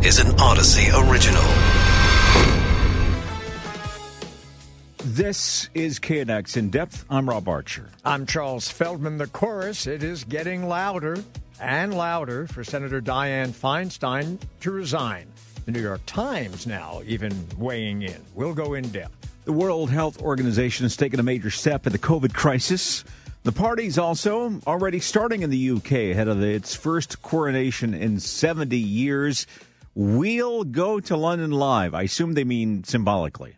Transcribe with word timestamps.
This 0.00 0.20
is 0.20 0.26
an 0.30 0.36
Audacy 0.36 1.10
original. 1.10 1.42
This 5.04 5.68
is 5.74 5.98
KNX 5.98 6.56
In 6.56 6.70
Depth. 6.70 7.04
I'm 7.10 7.28
Rob 7.28 7.48
Archer. 7.48 7.90
I'm 8.04 8.24
Charles 8.24 8.68
Feldman. 8.68 9.18
The 9.18 9.26
chorus, 9.26 9.88
it 9.88 10.04
is 10.04 10.22
getting 10.22 10.68
louder 10.68 11.16
and 11.60 11.94
louder 11.94 12.46
for 12.46 12.62
Senator 12.62 13.00
Dianne 13.00 13.48
Feinstein 13.48 14.38
to 14.60 14.70
resign. 14.70 15.26
The 15.64 15.72
New 15.72 15.82
York 15.82 16.02
Times 16.06 16.64
now 16.64 17.02
even 17.04 17.32
weighing 17.58 18.02
in. 18.02 18.22
We'll 18.34 18.54
go 18.54 18.74
in 18.74 18.88
depth. 18.90 19.34
The 19.46 19.52
World 19.52 19.90
Health 19.90 20.22
Organization 20.22 20.84
has 20.84 20.96
taken 20.96 21.18
a 21.18 21.24
major 21.24 21.50
step 21.50 21.88
in 21.88 21.92
the 21.92 21.98
COVID 21.98 22.34
crisis. 22.34 23.02
The 23.42 23.52
party's 23.52 23.98
also 23.98 24.60
already 24.66 25.00
starting 25.00 25.42
in 25.42 25.50
the 25.50 25.70
UK 25.70 25.92
ahead 26.12 26.28
of 26.28 26.42
its 26.42 26.74
first 26.74 27.22
coronation 27.22 27.94
in 27.94 28.20
70 28.20 28.76
years. 28.76 29.46
We'll 30.00 30.62
go 30.62 31.00
to 31.00 31.16
London 31.16 31.50
live. 31.50 31.92
I 31.92 32.02
assume 32.02 32.34
they 32.34 32.44
mean 32.44 32.84
symbolically. 32.84 33.56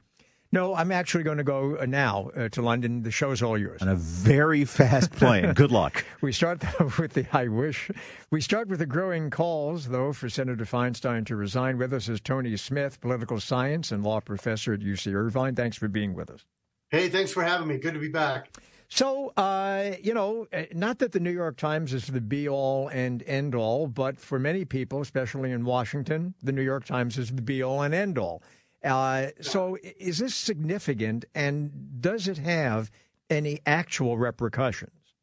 No, 0.50 0.74
I'm 0.74 0.90
actually 0.90 1.22
going 1.22 1.36
to 1.36 1.44
go 1.44 1.76
uh, 1.78 1.84
now 1.84 2.30
uh, 2.34 2.48
to 2.48 2.62
London. 2.62 3.02
The 3.02 3.10
show's 3.10 3.42
all 3.42 3.58
yours. 3.58 3.82
On 3.82 3.88
a 3.88 3.94
very 3.94 4.64
fast 4.64 5.12
plane. 5.18 5.52
Good 5.52 5.70
luck. 5.70 6.02
we 6.22 6.32
start 6.32 6.64
with 6.98 7.12
the 7.12 7.26
I 7.36 7.48
wish. 7.48 7.90
We 8.30 8.40
start 8.40 8.68
with 8.68 8.78
the 8.78 8.86
growing 8.86 9.28
calls, 9.28 9.88
though, 9.88 10.14
for 10.14 10.30
Senator 10.30 10.64
Feinstein 10.64 11.26
to 11.26 11.36
resign. 11.36 11.76
With 11.76 11.92
us 11.92 12.08
is 12.08 12.22
Tony 12.22 12.56
Smith, 12.56 13.02
political 13.02 13.38
science 13.38 13.92
and 13.92 14.02
law 14.02 14.20
professor 14.20 14.72
at 14.72 14.80
UC 14.80 15.12
Irvine. 15.12 15.54
Thanks 15.54 15.76
for 15.76 15.88
being 15.88 16.14
with 16.14 16.30
us. 16.30 16.46
Hey, 16.88 17.10
thanks 17.10 17.32
for 17.32 17.42
having 17.42 17.68
me. 17.68 17.76
Good 17.76 17.92
to 17.92 18.00
be 18.00 18.08
back. 18.08 18.48
So, 18.92 19.32
uh, 19.36 19.92
you 20.02 20.12
know, 20.14 20.48
uh, 20.52 20.64
not 20.72 20.98
that 20.98 21.12
the 21.12 21.20
New 21.20 21.30
York 21.30 21.56
Times 21.56 21.94
is 21.94 22.08
the 22.08 22.20
be 22.20 22.48
all 22.48 22.88
and 22.88 23.22
end 23.22 23.54
all, 23.54 23.86
but 23.86 24.18
for 24.18 24.40
many 24.40 24.64
people, 24.64 25.00
especially 25.00 25.52
in 25.52 25.64
Washington, 25.64 26.34
the 26.42 26.50
New 26.50 26.62
York 26.62 26.84
Times 26.84 27.16
is 27.16 27.30
the 27.30 27.40
be 27.40 27.62
all 27.62 27.82
and 27.82 27.94
end 27.94 28.18
all. 28.18 28.42
Uh, 28.84 29.28
so, 29.40 29.78
is 29.98 30.18
this 30.18 30.34
significant, 30.34 31.24
and 31.34 32.00
does 32.00 32.26
it 32.26 32.38
have 32.38 32.90
any 33.28 33.60
actual 33.64 34.18
repercussions? 34.18 35.14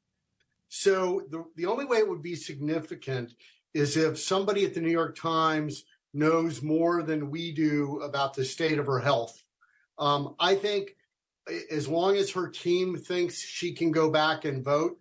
So, 0.69 1.23
the 1.29 1.43
the 1.55 1.65
only 1.65 1.85
way 1.85 1.97
it 1.97 2.07
would 2.07 2.21
be 2.21 2.35
significant 2.35 3.33
is 3.73 3.97
if 3.97 4.17
somebody 4.17 4.63
at 4.63 4.75
the 4.75 4.81
New 4.81 4.91
York 4.91 5.17
Times 5.17 5.83
knows 6.13 6.61
more 6.61 7.03
than 7.03 7.29
we 7.29 7.51
do 7.51 7.99
about 8.01 8.33
the 8.33 8.45
state 8.45 8.79
of 8.79 8.85
her 8.85 8.99
health. 8.99 9.43
Um, 9.99 10.35
I 10.39 10.55
think 10.55 10.96
as 11.71 11.87
long 11.87 12.15
as 12.15 12.31
her 12.31 12.49
team 12.49 12.97
thinks 12.97 13.39
she 13.39 13.73
can 13.73 13.91
go 13.91 14.09
back 14.09 14.45
and 14.45 14.63
vote, 14.63 14.97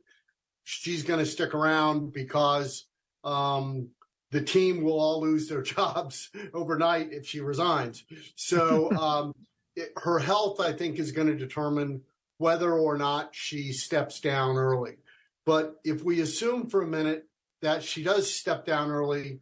she's 0.65 1.03
going 1.03 1.21
to 1.21 1.31
stick 1.31 1.55
around 1.55 2.13
because 2.13 2.87
um, 3.25 3.91
the 4.31 4.43
team 4.43 4.83
will 4.83 4.99
all 4.99 5.21
lose 5.21 5.49
their 5.49 5.63
jobs 5.77 6.31
overnight 6.53 7.13
if 7.13 7.27
she 7.27 7.41
resigns. 7.41 8.05
So 8.35 8.91
um, 9.01 9.33
it, 9.75 9.93
her 9.97 10.19
health, 10.19 10.61
I 10.61 10.73
think, 10.73 10.99
is 10.99 11.13
going 11.13 11.29
to 11.29 11.37
determine 11.37 12.03
whether 12.39 12.73
or 12.73 12.99
not 12.99 13.35
she 13.35 13.73
steps 13.73 14.21
down 14.21 14.57
early. 14.57 14.97
But 15.45 15.77
if 15.85 16.03
we 16.03 16.21
assume 16.21 16.69
for 16.69 16.83
a 16.83 16.87
minute 16.87 17.29
that 17.63 17.83
she 17.83 18.03
does 18.03 18.33
step 18.33 18.67
down 18.67 18.91
early, 18.91 19.41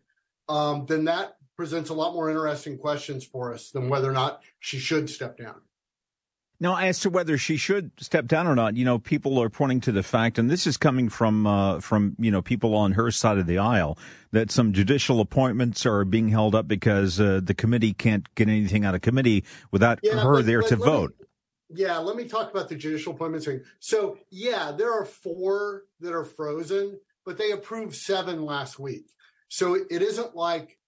um, 0.48 0.86
then 0.86 1.04
that 1.06 1.36
presents 1.56 1.90
a 1.90 1.94
lot 1.94 2.14
more 2.14 2.28
interesting 2.28 2.78
questions 2.78 3.24
for 3.24 3.54
us 3.54 3.70
than 3.70 3.88
whether 3.88 4.08
or 4.08 4.12
not 4.12 4.42
she 4.60 4.78
should 4.78 5.08
step 5.08 5.38
down. 5.38 5.60
Now, 6.60 6.76
as 6.76 7.00
to 7.00 7.10
whether 7.10 7.36
she 7.36 7.56
should 7.56 7.90
step 7.98 8.26
down 8.26 8.46
or 8.46 8.54
not, 8.54 8.76
you 8.76 8.84
know, 8.84 8.98
people 8.98 9.42
are 9.42 9.50
pointing 9.50 9.80
to 9.82 9.92
the 9.92 10.02
fact, 10.02 10.38
and 10.38 10.50
this 10.50 10.66
is 10.66 10.76
coming 10.76 11.08
from 11.08 11.46
uh, 11.46 11.80
from 11.80 12.14
you 12.18 12.30
know 12.30 12.42
people 12.42 12.74
on 12.74 12.92
her 12.92 13.10
side 13.10 13.38
of 13.38 13.46
the 13.46 13.58
aisle, 13.58 13.98
that 14.30 14.50
some 14.50 14.72
judicial 14.72 15.20
appointments 15.20 15.84
are 15.84 16.04
being 16.04 16.28
held 16.28 16.54
up 16.54 16.68
because 16.68 17.20
uh, 17.20 17.40
the 17.42 17.54
committee 17.54 17.92
can't 17.92 18.32
get 18.34 18.48
anything 18.48 18.84
out 18.84 18.94
of 18.94 19.00
committee 19.00 19.44
without 19.72 19.98
yeah, 20.02 20.20
her 20.20 20.36
but, 20.36 20.46
there 20.46 20.60
but, 20.60 20.68
to 20.68 20.76
vote. 20.76 21.14
Me, 21.18 21.26
yeah, 21.82 21.98
let 21.98 22.16
me 22.16 22.24
talk 22.24 22.50
about 22.50 22.68
the 22.68 22.76
judicial 22.76 23.14
appointments 23.14 23.46
thing. 23.46 23.62
So, 23.80 24.18
yeah, 24.30 24.72
there 24.72 24.92
are 24.92 25.04
four 25.04 25.82
that 26.00 26.14
are 26.14 26.24
frozen, 26.24 27.00
but 27.26 27.36
they 27.36 27.50
approved 27.50 27.96
seven 27.96 28.44
last 28.44 28.78
week. 28.78 29.06
So 29.48 29.74
it 29.74 30.02
isn't 30.02 30.34
like 30.34 30.78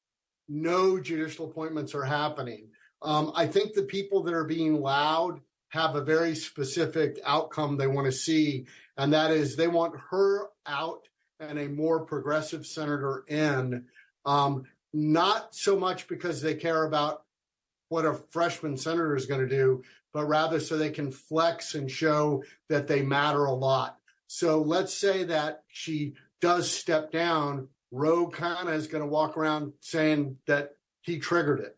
no 0.48 0.98
judicial 1.00 1.50
appointments 1.50 1.94
are 1.94 2.04
happening. 2.04 2.68
Um, 3.02 3.32
I 3.34 3.46
think 3.46 3.74
the 3.74 3.82
people 3.82 4.22
that 4.24 4.34
are 4.34 4.44
being 4.44 4.80
loud 4.80 5.40
have 5.76 5.94
a 5.94 6.04
very 6.04 6.34
specific 6.34 7.20
outcome 7.24 7.76
they 7.76 7.86
want 7.86 8.06
to 8.06 8.12
see, 8.12 8.66
and 8.96 9.12
that 9.12 9.30
is 9.30 9.56
they 9.56 9.68
want 9.68 9.94
her 10.10 10.48
out 10.66 11.06
and 11.38 11.58
a 11.58 11.68
more 11.68 12.04
progressive 12.04 12.66
senator 12.66 13.24
in. 13.28 13.84
Um, 14.24 14.64
not 14.92 15.54
so 15.54 15.78
much 15.78 16.08
because 16.08 16.40
they 16.40 16.54
care 16.54 16.84
about 16.84 17.22
what 17.88 18.06
a 18.06 18.14
freshman 18.30 18.76
senator 18.76 19.14
is 19.14 19.26
going 19.26 19.46
to 19.46 19.56
do, 19.56 19.82
but 20.12 20.26
rather 20.26 20.58
so 20.58 20.76
they 20.76 20.90
can 20.90 21.10
flex 21.10 21.74
and 21.74 21.90
show 21.90 22.42
that 22.68 22.88
they 22.88 23.02
matter 23.02 23.44
a 23.44 23.52
lot. 23.52 23.98
So 24.26 24.62
let's 24.62 24.94
say 24.94 25.24
that 25.24 25.62
she 25.68 26.14
does 26.40 26.70
step 26.70 27.12
down. 27.12 27.68
Ro 27.92 28.28
Khanna 28.28 28.74
is 28.74 28.86
going 28.88 29.02
to 29.02 29.08
walk 29.08 29.36
around 29.36 29.74
saying 29.80 30.38
that 30.46 30.72
he 31.02 31.18
triggered 31.18 31.60
it. 31.60 31.76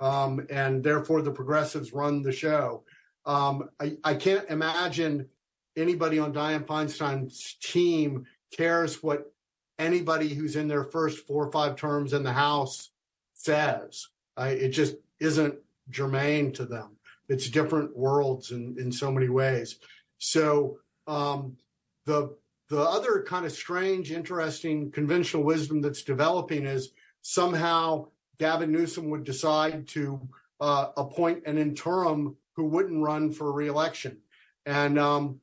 Um, 0.00 0.46
and 0.50 0.82
therefore 0.82 1.22
the 1.22 1.30
progressives 1.30 1.92
run 1.92 2.22
the 2.22 2.32
show. 2.32 2.84
Um, 3.26 3.70
I, 3.80 3.96
I 4.04 4.14
can't 4.14 4.48
imagine 4.50 5.28
anybody 5.76 6.18
on 6.18 6.32
Dianne 6.32 6.66
Feinstein's 6.66 7.56
team 7.60 8.26
cares 8.56 9.02
what 9.02 9.32
anybody 9.78 10.34
who's 10.34 10.56
in 10.56 10.68
their 10.68 10.84
first 10.84 11.26
four 11.26 11.46
or 11.46 11.52
five 11.52 11.76
terms 11.76 12.12
in 12.12 12.22
the 12.22 12.32
House 12.32 12.90
says. 13.34 14.08
I, 14.36 14.50
it 14.50 14.70
just 14.70 14.96
isn't 15.20 15.56
germane 15.90 16.52
to 16.52 16.64
them. 16.64 16.96
It's 17.28 17.48
different 17.48 17.96
worlds 17.96 18.50
in, 18.50 18.76
in 18.78 18.92
so 18.92 19.10
many 19.10 19.28
ways. 19.28 19.78
So 20.18 20.78
um, 21.06 21.56
the 22.04 22.36
the 22.70 22.80
other 22.80 23.22
kind 23.26 23.44
of 23.44 23.52
strange, 23.52 24.10
interesting 24.10 24.90
conventional 24.90 25.44
wisdom 25.44 25.82
that's 25.82 26.02
developing 26.02 26.64
is 26.64 26.92
somehow 27.20 28.08
Gavin 28.38 28.72
Newsom 28.72 29.10
would 29.10 29.24
decide 29.24 29.86
to 29.88 30.20
uh, 30.60 30.88
appoint 30.96 31.46
an 31.46 31.58
interim 31.58 32.36
who 32.56 32.64
wouldn't 32.64 33.02
run 33.02 33.32
for 33.32 33.52
reelection. 33.52 34.18
And 34.66 34.98
um, 34.98 35.40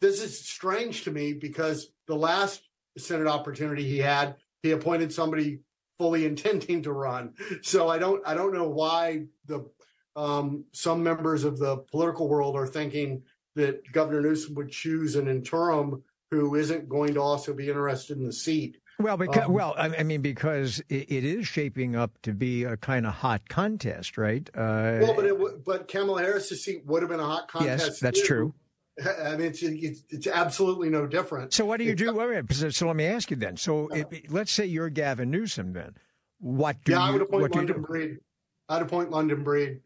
this 0.00 0.22
is 0.22 0.46
strange 0.46 1.04
to 1.04 1.10
me 1.10 1.32
because 1.32 1.90
the 2.06 2.16
last 2.16 2.62
Senate 2.96 3.26
opportunity 3.26 3.84
he 3.84 3.98
had, 3.98 4.36
he 4.62 4.72
appointed 4.72 5.12
somebody 5.12 5.60
fully 5.96 6.24
intending 6.26 6.82
to 6.82 6.92
run. 6.92 7.34
So 7.62 7.88
I 7.88 7.98
don't 7.98 8.26
I 8.26 8.34
don't 8.34 8.54
know 8.54 8.68
why 8.68 9.26
the 9.46 9.68
um, 10.16 10.64
some 10.72 11.02
members 11.02 11.44
of 11.44 11.58
the 11.58 11.78
political 11.92 12.28
world 12.28 12.56
are 12.56 12.66
thinking 12.66 13.22
that 13.54 13.92
Governor 13.92 14.20
Newsom 14.20 14.54
would 14.54 14.70
choose 14.70 15.14
an 15.14 15.28
interim 15.28 16.02
who 16.30 16.56
isn't 16.56 16.88
going 16.88 17.14
to 17.14 17.20
also 17.20 17.54
be 17.54 17.68
interested 17.68 18.18
in 18.18 18.24
the 18.24 18.32
seat. 18.32 18.78
Well, 19.00 19.16
because 19.16 19.44
um, 19.44 19.52
well, 19.52 19.74
I 19.78 20.02
mean, 20.02 20.22
because 20.22 20.80
it, 20.88 21.10
it 21.10 21.24
is 21.24 21.46
shaping 21.46 21.94
up 21.94 22.20
to 22.22 22.32
be 22.32 22.64
a 22.64 22.76
kind 22.76 23.06
of 23.06 23.14
hot 23.14 23.48
contest, 23.48 24.18
right? 24.18 24.48
Uh, 24.54 24.98
well, 25.00 25.14
but 25.14 25.24
it, 25.24 25.64
but 25.64 25.86
Kamala 25.86 26.20
Harris's 26.20 26.64
seat 26.64 26.84
would 26.84 27.02
have 27.02 27.10
been 27.10 27.20
a 27.20 27.26
hot 27.26 27.48
contest. 27.48 27.86
Yes, 27.86 28.00
that's 28.00 28.20
too. 28.20 28.26
true. 28.26 28.54
I 29.00 29.36
mean, 29.36 29.46
it's, 29.46 29.62
it's, 29.62 30.02
it's 30.10 30.26
absolutely 30.26 30.90
no 30.90 31.06
different. 31.06 31.52
So 31.52 31.64
what 31.64 31.78
do 31.78 31.84
you 31.84 31.94
do? 31.94 32.12
Wait, 32.12 32.52
so, 32.52 32.70
so 32.70 32.88
let 32.88 32.96
me 32.96 33.06
ask 33.06 33.30
you 33.30 33.36
then. 33.36 33.56
So 33.56 33.86
it, 33.88 34.32
let's 34.32 34.50
say 34.50 34.66
you're 34.66 34.90
Gavin 34.90 35.30
Newsom, 35.30 35.72
then 35.72 35.94
what 36.40 36.82
do 36.84 36.92
yeah, 36.92 36.98
you? 36.98 37.04
I 37.04 37.10
would 37.12 37.22
appoint 37.22 37.54
London 37.54 37.82
Breed. 37.82 38.18
I'd 38.68 38.82
appoint 38.82 39.10
London 39.10 39.44
Breed. 39.44 39.80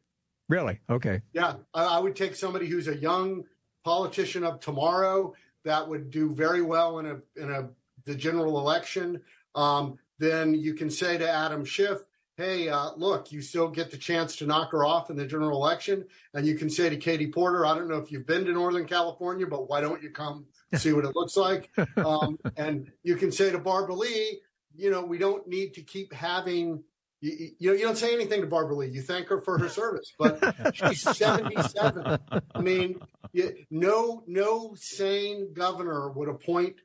Really? 0.48 0.80
Okay. 0.88 1.20
Yeah, 1.34 1.56
I, 1.74 1.84
I 1.84 1.98
would 1.98 2.16
take 2.16 2.34
somebody 2.34 2.66
who's 2.66 2.88
a 2.88 2.96
young 2.96 3.44
politician 3.84 4.44
of 4.44 4.60
tomorrow 4.60 5.34
that 5.64 5.86
would 5.86 6.10
do 6.10 6.34
very 6.34 6.62
well 6.62 6.98
in 6.98 7.06
a 7.06 7.16
in 7.36 7.50
a 7.50 7.68
the 8.04 8.14
general 8.14 8.58
election, 8.58 9.20
um, 9.54 9.98
then 10.18 10.54
you 10.54 10.74
can 10.74 10.90
say 10.90 11.18
to 11.18 11.28
Adam 11.28 11.64
Schiff, 11.64 11.98
hey, 12.36 12.68
uh, 12.68 12.90
look, 12.96 13.30
you 13.30 13.42
still 13.42 13.68
get 13.68 13.90
the 13.90 13.96
chance 13.96 14.36
to 14.36 14.46
knock 14.46 14.72
her 14.72 14.84
off 14.84 15.10
in 15.10 15.16
the 15.16 15.26
general 15.26 15.62
election. 15.62 16.04
And 16.34 16.46
you 16.46 16.56
can 16.56 16.70
say 16.70 16.88
to 16.88 16.96
Katie 16.96 17.30
Porter, 17.30 17.66
I 17.66 17.74
don't 17.74 17.88
know 17.88 17.98
if 17.98 18.10
you've 18.10 18.26
been 18.26 18.44
to 18.46 18.52
Northern 18.52 18.86
California, 18.86 19.46
but 19.46 19.68
why 19.68 19.80
don't 19.80 20.02
you 20.02 20.10
come 20.10 20.46
see 20.74 20.92
what 20.92 21.04
it 21.04 21.14
looks 21.14 21.36
like? 21.36 21.70
Um, 21.96 22.38
and 22.56 22.90
you 23.02 23.16
can 23.16 23.30
say 23.30 23.50
to 23.52 23.58
Barbara 23.58 23.94
Lee, 23.94 24.40
you 24.74 24.90
know, 24.90 25.04
we 25.04 25.18
don't 25.18 25.46
need 25.46 25.74
to 25.74 25.82
keep 25.82 26.12
having. 26.12 26.82
You, 27.20 27.50
you 27.58 27.70
know, 27.70 27.76
you 27.76 27.84
don't 27.84 27.96
say 27.96 28.12
anything 28.12 28.40
to 28.40 28.46
Barbara 28.46 28.74
Lee. 28.76 28.88
You 28.88 29.02
thank 29.02 29.28
her 29.28 29.40
for 29.40 29.58
her 29.58 29.68
service, 29.68 30.12
but 30.18 30.40
she's 30.74 31.02
77. 31.02 32.18
I 32.54 32.60
mean, 32.60 32.98
you, 33.32 33.54
no, 33.70 34.24
no 34.26 34.74
sane 34.74 35.52
governor 35.52 36.10
would 36.10 36.28
appoint 36.28 36.76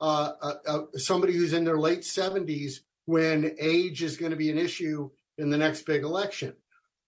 uh, 0.00 0.32
uh, 0.40 0.54
uh, 0.66 0.80
somebody 0.96 1.32
who's 1.32 1.52
in 1.52 1.64
their 1.64 1.78
late 1.78 2.00
70s 2.00 2.80
when 3.06 3.54
age 3.58 4.02
is 4.02 4.16
going 4.16 4.30
to 4.30 4.36
be 4.36 4.50
an 4.50 4.58
issue 4.58 5.10
in 5.38 5.50
the 5.50 5.58
next 5.58 5.82
big 5.82 6.02
election. 6.02 6.54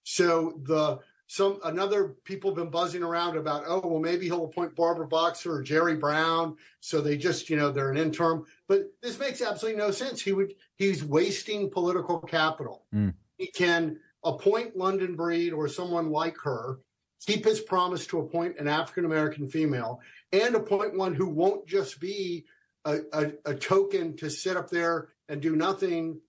So 0.05 0.61
the 0.63 1.01
some 1.33 1.61
another 1.65 2.09
people 2.25 2.51
have 2.51 2.57
been 2.57 2.69
buzzing 2.69 3.03
around 3.03 3.39
about, 3.39 3.65
oh, 3.67 3.81
well, 3.83 4.01
maybe 4.01 4.27
he'll 4.27 4.45
appoint 4.45 4.77
Barbara 4.77 5.07
Boxer 5.07 5.55
or 5.55 5.63
Jerry 5.63 5.97
Brown. 5.97 6.57
So 6.81 7.01
they 7.01 7.17
just, 7.17 7.49
you 7.49 7.57
know, 7.57 7.71
they're 7.73 7.91
an 7.91 7.97
interim. 7.97 8.45
But 8.69 8.93
this 9.01 9.19
makes 9.19 9.41
absolutely 9.41 9.81
no 9.81 9.93
sense. 9.93 10.21
He 10.21 10.33
would 10.33 10.55
he's 10.77 11.03
wasting 11.03 11.71
political 11.71 12.21
capital. 12.21 12.85
Mm. 12.95 13.15
He 13.39 13.47
can 13.47 13.99
appoint 14.23 14.77
London 14.77 15.17
Breed 15.17 15.55
or 15.55 15.69
someone 15.69 16.11
like 16.11 16.37
her, 16.45 16.81
keep 17.25 17.47
his 17.47 17.61
promise 17.61 18.07
to 18.09 18.19
appoint 18.19 18.59
an 18.59 18.69
African 18.69 19.07
American 19.07 19.49
female, 19.49 20.01
and 20.33 20.55
appoint 20.55 20.99
one 20.99 21.15
who 21.15 21.29
won't 21.29 21.67
just 21.67 21.99
be 21.99 22.45
a, 22.85 22.99
a, 23.13 23.33
a 23.47 23.55
token 23.55 24.17
to 24.17 24.31
sit 24.31 24.57
up 24.57 24.71
there 24.71 25.09
and 25.29 25.41
do 25.41 25.57
nothing 25.57 26.21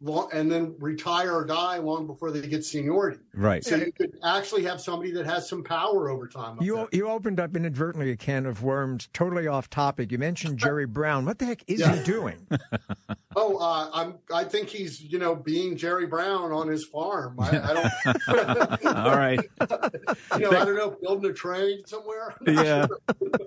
long, 0.00 0.28
and 0.32 0.50
then 0.50 0.74
retire 0.78 1.32
or 1.32 1.44
die 1.44 1.78
long 1.78 2.06
before 2.06 2.30
they 2.30 2.46
get 2.46 2.64
seniority. 2.64 3.20
Right. 3.34 3.64
So 3.64 3.76
you 3.76 3.92
could 3.92 4.16
actually 4.24 4.64
have 4.64 4.80
somebody 4.80 5.12
that 5.12 5.26
has 5.26 5.48
some 5.48 5.64
power 5.64 6.10
over 6.10 6.26
time. 6.28 6.58
You 6.60 6.88
you 6.92 7.08
opened 7.08 7.40
up 7.40 7.56
inadvertently 7.56 8.10
a 8.10 8.16
can 8.16 8.46
of 8.46 8.62
worms. 8.62 9.08
Totally 9.12 9.46
off 9.46 9.70
topic. 9.70 10.12
You 10.12 10.18
mentioned 10.18 10.58
Jerry 10.66 10.86
Brown. 10.86 11.24
What 11.24 11.38
the 11.38 11.46
heck 11.46 11.62
is 11.66 11.80
yeah. 11.80 11.96
he 11.96 12.04
doing? 12.04 12.46
uh, 13.54 13.90
I'm. 13.92 14.14
I 14.32 14.44
think 14.44 14.68
he's 14.68 15.00
you 15.00 15.18
know 15.18 15.34
being 15.34 15.76
Jerry 15.76 16.06
Brown 16.06 16.52
on 16.52 16.68
his 16.68 16.84
farm. 16.84 17.36
I, 17.38 17.58
I 17.58 17.74
don't. 17.74 18.86
All 18.96 19.16
right. 19.16 19.40
you 19.40 20.50
know, 20.50 20.50
I 20.50 20.64
don't 20.64 20.76
know, 20.76 20.96
building 21.00 21.30
a 21.30 21.34
train 21.34 21.86
somewhere. 21.86 22.34
yeah. 22.46 22.86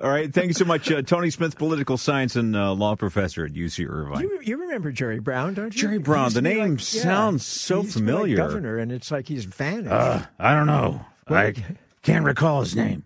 All 0.01 0.09
right. 0.09 0.33
Thank 0.33 0.47
you 0.47 0.53
so 0.53 0.65
much, 0.65 0.91
uh, 0.91 1.01
Tony 1.01 1.29
Smith, 1.29 1.57
political 1.57 1.97
science 1.97 2.35
and 2.35 2.55
uh, 2.55 2.73
law 2.73 2.95
professor 2.95 3.45
at 3.45 3.51
UC 3.51 3.89
Irvine. 3.89 4.21
You, 4.21 4.39
you 4.41 4.57
remember 4.57 4.91
Jerry 4.91 5.19
Brown, 5.19 5.53
don't 5.53 5.75
you? 5.75 5.81
Jerry 5.81 5.97
Brown 5.97 6.33
the 6.33 6.41
name 6.41 6.71
like, 6.71 6.79
sounds 6.79 7.45
so 7.45 7.83
familiar. 7.83 8.37
Like 8.37 8.47
governor, 8.47 8.77
and 8.77 8.91
it's 8.91 9.11
like 9.11 9.27
he's 9.27 9.45
vanished. 9.45 9.91
Uh, 9.91 10.25
I 10.39 10.53
don't 10.55 10.67
know. 10.67 11.05
Well, 11.27 11.39
I 11.39 11.53
can't 12.01 12.25
recall 12.25 12.61
his 12.61 12.75
name. 12.75 13.05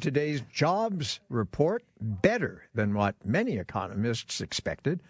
Today's 0.00 0.42
jobs 0.52 1.20
report 1.28 1.84
better 2.00 2.64
than 2.74 2.92
what 2.94 3.14
many 3.24 3.56
economists 3.58 4.40
expected, 4.40 5.00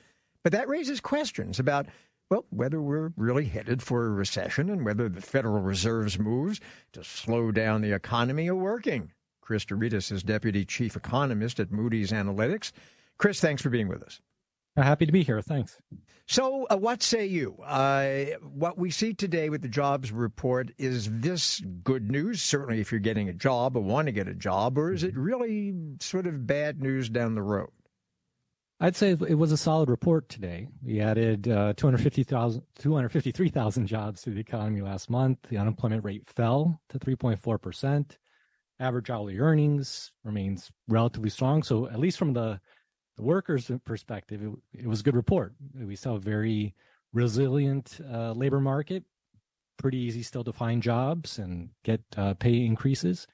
but 0.42 0.52
that 0.52 0.68
raises 0.68 1.00
questions 1.00 1.58
about 1.58 1.86
well, 2.30 2.46
whether 2.48 2.80
we're 2.80 3.12
really 3.16 3.44
headed 3.44 3.82
for 3.82 4.06
a 4.06 4.10
recession 4.10 4.70
and 4.70 4.86
whether 4.86 5.06
the 5.06 5.20
Federal 5.20 5.60
Reserve's 5.60 6.18
moves 6.18 6.60
to 6.92 7.04
slow 7.04 7.52
down 7.52 7.82
the 7.82 7.92
economy 7.92 8.48
are 8.48 8.54
working. 8.54 9.12
Chris 9.42 9.66
deRitis 9.66 10.10
is 10.10 10.22
deputy 10.22 10.64
chief 10.64 10.96
economist 10.96 11.60
at 11.60 11.70
Moody's 11.70 12.10
Analytics. 12.10 12.72
Chris, 13.18 13.38
thanks 13.38 13.60
for 13.60 13.68
being 13.68 13.86
with 13.86 14.02
us. 14.02 14.20
Happy 14.76 15.04
to 15.04 15.12
be 15.12 15.22
here. 15.22 15.42
Thanks. 15.42 15.76
So, 16.26 16.66
uh, 16.70 16.78
what 16.78 17.02
say 17.02 17.26
you? 17.26 17.56
Uh, 17.62 18.24
what 18.42 18.78
we 18.78 18.90
see 18.90 19.12
today 19.12 19.50
with 19.50 19.60
the 19.60 19.68
jobs 19.68 20.10
report 20.10 20.70
is 20.78 21.10
this 21.10 21.60
good 21.84 22.10
news? 22.10 22.40
Certainly, 22.40 22.80
if 22.80 22.90
you're 22.90 23.00
getting 23.00 23.28
a 23.28 23.34
job 23.34 23.76
or 23.76 23.80
want 23.80 24.06
to 24.06 24.12
get 24.12 24.28
a 24.28 24.34
job, 24.34 24.78
or 24.78 24.94
is 24.94 25.04
it 25.04 25.14
really 25.14 25.74
sort 26.00 26.26
of 26.26 26.46
bad 26.46 26.80
news 26.80 27.10
down 27.10 27.34
the 27.34 27.42
road? 27.42 27.68
I'd 28.82 28.96
say 28.96 29.12
it 29.12 29.38
was 29.38 29.52
a 29.52 29.56
solid 29.56 29.88
report 29.88 30.28
today. 30.28 30.66
We 30.82 31.00
added 31.00 31.46
uh, 31.46 31.74
253,000 31.76 33.86
jobs 33.86 34.22
to 34.22 34.30
the 34.30 34.40
economy 34.40 34.80
last 34.80 35.08
month. 35.08 35.38
The 35.48 35.58
unemployment 35.58 36.04
rate 36.04 36.26
fell 36.26 36.80
to 36.88 36.98
3.4%. 36.98 38.16
Average 38.80 39.08
hourly 39.08 39.38
earnings 39.38 40.10
remains 40.24 40.72
relatively 40.88 41.30
strong. 41.30 41.62
So, 41.62 41.86
at 41.86 42.00
least 42.00 42.18
from 42.18 42.32
the 42.32 42.60
the 43.16 43.22
workers' 43.22 43.70
perspective, 43.84 44.42
it, 44.42 44.50
it 44.80 44.88
was 44.88 44.98
a 44.98 45.04
good 45.04 45.14
report. 45.14 45.54
We 45.78 45.94
saw 45.94 46.16
a 46.16 46.18
very 46.18 46.74
resilient 47.12 48.00
uh, 48.12 48.32
labor 48.32 48.58
market, 48.58 49.04
pretty 49.78 49.98
easy 49.98 50.24
still 50.24 50.42
to 50.42 50.52
find 50.52 50.82
jobs 50.82 51.38
and 51.38 51.68
get 51.84 52.00
uh, 52.16 52.34
pay 52.34 52.64
increases. 52.64 53.28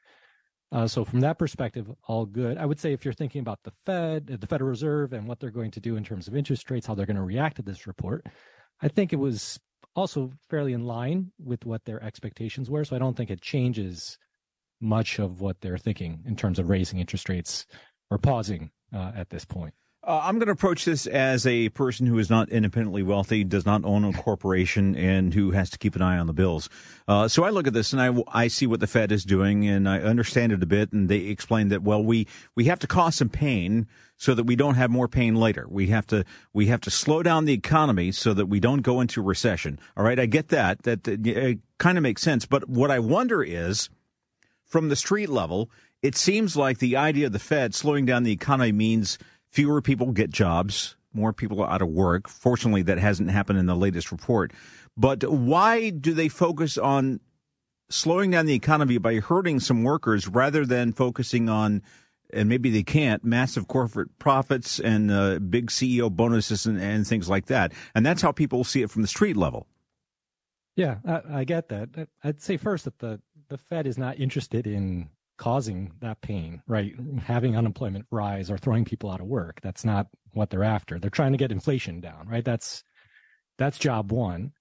Uh, 0.70 0.86
so 0.86 1.04
from 1.04 1.20
that 1.20 1.38
perspective, 1.38 1.90
all 2.06 2.26
good. 2.26 2.58
I 2.58 2.66
would 2.66 2.78
say 2.78 2.92
if 2.92 3.04
you're 3.04 3.14
thinking 3.14 3.40
about 3.40 3.62
the 3.62 3.70
Fed, 3.70 4.26
the 4.26 4.46
Federal 4.46 4.68
Reserve, 4.68 5.12
and 5.12 5.26
what 5.26 5.40
they're 5.40 5.50
going 5.50 5.70
to 5.72 5.80
do 5.80 5.96
in 5.96 6.04
terms 6.04 6.28
of 6.28 6.36
interest 6.36 6.70
rates, 6.70 6.86
how 6.86 6.94
they're 6.94 7.06
going 7.06 7.16
to 7.16 7.22
react 7.22 7.56
to 7.56 7.62
this 7.62 7.86
report, 7.86 8.26
I 8.82 8.88
think 8.88 9.12
it 9.12 9.16
was 9.16 9.58
also 9.96 10.30
fairly 10.50 10.74
in 10.74 10.84
line 10.84 11.32
with 11.42 11.64
what 11.64 11.84
their 11.84 12.02
expectations 12.04 12.68
were. 12.68 12.84
So 12.84 12.94
I 12.94 12.98
don't 12.98 13.16
think 13.16 13.30
it 13.30 13.40
changes 13.40 14.18
much 14.80 15.18
of 15.18 15.40
what 15.40 15.60
they're 15.60 15.78
thinking 15.78 16.22
in 16.26 16.36
terms 16.36 16.58
of 16.58 16.68
raising 16.68 17.00
interest 17.00 17.28
rates 17.28 17.66
or 18.10 18.18
pausing 18.18 18.70
uh, 18.94 19.12
at 19.14 19.30
this 19.30 19.44
point? 19.44 19.74
Uh, 20.08 20.22
I'm 20.25 20.38
going 20.38 20.46
to 20.46 20.52
approach 20.52 20.87
this 20.87 21.06
as 21.06 21.46
a 21.46 21.69
person 21.69 22.06
who 22.06 22.19
is 22.19 22.31
not 22.31 22.49
independently 22.49 23.02
wealthy, 23.02 23.44
does 23.44 23.66
not 23.66 23.84
own 23.84 24.05
a 24.05 24.12
corporation, 24.14 24.96
and 24.96 25.34
who 25.34 25.50
has 25.50 25.69
to 25.69 25.76
keep 25.76 25.94
an 25.96 26.00
eye 26.00 26.16
on 26.16 26.26
the 26.26 26.32
bills. 26.32 26.70
Uh, 27.06 27.28
so 27.28 27.44
I 27.44 27.50
look 27.50 27.66
at 27.66 27.75
this 27.75 27.93
and 27.93 28.00
I, 28.00 28.22
I 28.28 28.49
see 28.49 28.66
what 28.66 28.81
the 28.81 28.87
Fed 28.87 29.12
is 29.12 29.26
doing, 29.26 29.69
and 29.69 29.87
I 29.87 30.00
understand 30.00 30.52
it 30.52 30.62
a 30.62 30.66
bit. 30.66 30.94
And 30.94 31.10
they 31.10 31.19
explain 31.26 31.69
that 31.69 31.82
well, 31.82 32.02
we 32.02 32.26
we 32.55 32.64
have 32.64 32.78
to 32.78 32.87
cause 32.87 33.16
some 33.16 33.28
pain 33.28 33.87
so 34.16 34.32
that 34.32 34.44
we 34.44 34.56
don't 34.56 34.76
have 34.76 34.90
more 34.90 35.08
pain 35.08 35.34
later. 35.34 35.66
We 35.69 35.88
have 35.88 36.06
to 36.06 36.25
we 36.54 36.69
have 36.69 36.81
to 36.82 36.90
slow 36.90 37.22
down 37.22 37.44
the 37.44 37.52
economy 37.52 38.11
so 38.11 38.32
that 38.32 38.46
we 38.46 38.61
don't 38.61 38.81
go 38.81 39.02
into 39.02 39.20
recession. 39.20 39.78
All 39.94 40.04
right, 40.04 40.19
I 40.19 40.25
get 40.25 40.49
that. 40.49 40.84
That, 40.84 41.04
that 41.04 41.58
kind 41.76 41.99
of 41.99 42.02
makes 42.02 42.22
sense. 42.22 42.46
But 42.46 42.66
what 42.66 42.90
I 42.90 42.99
wonder 42.99 43.43
is, 43.43 43.90
from 44.64 44.88
the 44.88 44.96
street 44.96 45.28
level 45.28 45.70
it 46.00 46.16
seems 46.16 46.56
like 46.56 46.78
the 46.78 46.96
idea 46.96 47.26
of 47.26 47.32
the 47.32 47.38
Fed 47.40 47.75
slowing 47.75 48.06
down 48.06 48.22
the 48.22 48.32
economy 48.32 48.70
means 48.70 49.19
fewer 49.50 49.80
people 49.80 50.12
get 50.12 50.30
jobs, 50.30 50.96
more 51.12 51.32
people 51.32 51.60
are 51.60 51.70
out 51.70 51.82
of 51.82 51.88
work. 51.88 52.28
Fortunately, 52.28 52.82
that 52.82 52.98
hasn't 52.98 53.30
happened 53.30 53.58
in 53.58 53.66
the 53.66 53.76
latest 53.76 54.12
report. 54.12 54.52
But 54.96 55.24
why 55.24 55.90
do 55.90 56.12
they 56.12 56.28
focus 56.28 56.76
on 56.76 57.20
slowing 57.90 58.30
down 58.30 58.46
the 58.46 58.54
economy 58.54 58.98
by 58.98 59.16
hurting 59.16 59.60
some 59.60 59.82
workers 59.82 60.28
rather 60.28 60.66
than 60.66 60.92
focusing 60.92 61.48
on, 61.48 61.82
and 62.32 62.48
maybe 62.48 62.70
they 62.70 62.82
can't, 62.82 63.24
massive 63.24 63.68
corporate 63.68 64.18
profits 64.18 64.78
and 64.78 65.10
uh, 65.10 65.38
big 65.38 65.68
CEO 65.68 66.10
bonuses 66.10 66.66
and, 66.66 66.80
and, 66.80 67.06
things 67.06 67.28
like 67.28 67.46
that? 67.46 67.72
And 67.94 68.04
that's 68.04 68.22
how 68.22 68.32
people 68.32 68.64
see 68.64 68.82
it 68.82 68.90
from 68.90 69.02
the 69.02 69.08
street 69.08 69.36
level. 69.36 69.66
Yeah, 70.76 70.98
I, 71.06 71.40
I 71.40 71.44
get 71.44 71.68
that. 71.70 72.08
I'd 72.22 72.40
say 72.42 72.56
first 72.56 72.84
that 72.84 72.98
the, 72.98 73.20
the 73.48 73.58
Fed 73.58 73.86
is 73.86 73.98
not 73.98 74.20
interested 74.20 74.66
in 74.66 75.08
causing 75.38 75.93
that 76.00 76.20
pain, 76.20 76.62
right? 76.67 76.93
Having 77.23 77.56
unemployment 77.56 78.06
rise 78.11 78.50
or 78.50 78.58
throwing 78.58 78.85
people 78.85 79.11
out 79.11 79.20
of 79.20 79.26
work. 79.26 79.61
That's 79.62 79.85
not 79.85 80.08
what 80.32 80.50
they're 80.50 80.64
after. 80.64 80.99
They're 80.99 81.11
trying 81.11 81.32
to 81.32 81.38
get 81.38 81.52
inflation 81.52 82.00
down, 82.00 82.29
right? 82.29 82.44
That's 82.44 82.85
that's 83.56 83.79
job 83.79 84.12
one. 84.12 84.52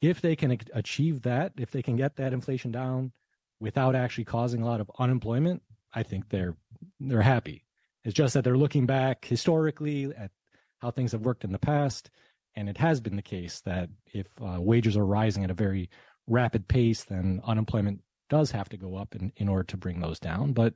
If 0.00 0.20
they 0.20 0.36
can 0.36 0.58
achieve 0.74 1.22
that, 1.22 1.52
if 1.56 1.70
they 1.70 1.82
can 1.82 1.96
get 1.96 2.16
that 2.16 2.32
inflation 2.32 2.70
down 2.70 3.12
without 3.58 3.96
actually 3.96 4.24
causing 4.24 4.62
a 4.62 4.66
lot 4.66 4.80
of 4.80 4.90
unemployment, 4.98 5.62
I 5.94 6.02
think 6.02 6.28
they're 6.28 6.56
they're 7.00 7.22
happy. 7.22 7.64
It's 8.04 8.14
just 8.14 8.34
that 8.34 8.44
they're 8.44 8.56
looking 8.56 8.86
back 8.86 9.24
historically 9.24 10.06
at 10.16 10.30
how 10.78 10.90
things 10.90 11.12
have 11.12 11.22
worked 11.22 11.44
in 11.44 11.52
the 11.52 11.58
past, 11.58 12.10
and 12.54 12.68
it 12.68 12.78
has 12.78 13.00
been 13.00 13.16
the 13.16 13.22
case 13.22 13.60
that 13.62 13.88
if 14.12 14.26
uh, 14.40 14.60
wages 14.60 14.96
are 14.96 15.06
rising 15.06 15.44
at 15.44 15.50
a 15.50 15.54
very 15.54 15.90
rapid 16.26 16.68
pace, 16.68 17.04
then 17.04 17.40
unemployment 17.44 18.00
does 18.28 18.50
have 18.50 18.68
to 18.70 18.76
go 18.76 18.96
up 18.96 19.14
in, 19.14 19.32
in 19.36 19.48
order 19.48 19.64
to 19.64 19.76
bring 19.76 20.00
those 20.00 20.18
down. 20.18 20.52
But 20.52 20.74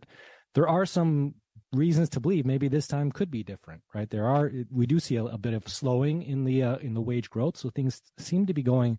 there 0.55 0.69
are 0.69 0.87
some 0.87 1.35
reasons 1.73 2.09
to 2.11 2.21
believe 2.21 2.45
maybe 2.45 2.69
this 2.69 2.87
time 2.87 3.11
could 3.11 3.31
be 3.31 3.43
different, 3.43 3.83
right? 3.95 4.11
There 4.11 4.27
are 4.27 4.51
we 4.71 4.87
do 4.87 5.01
see 5.01 5.17
a, 5.17 5.25
a 5.25 5.39
bit 5.39 5.55
of 5.55 5.69
slowing 5.69 6.23
in 6.23 6.45
the 6.45 6.63
uh, 6.63 6.77
in 6.77 6.95
the 6.95 7.01
wage 7.01 7.31
growth, 7.31 7.57
so 7.57 7.71
things 7.71 8.03
seem 8.19 8.47
to 8.47 8.55
be 8.55 8.63
going 8.63 8.99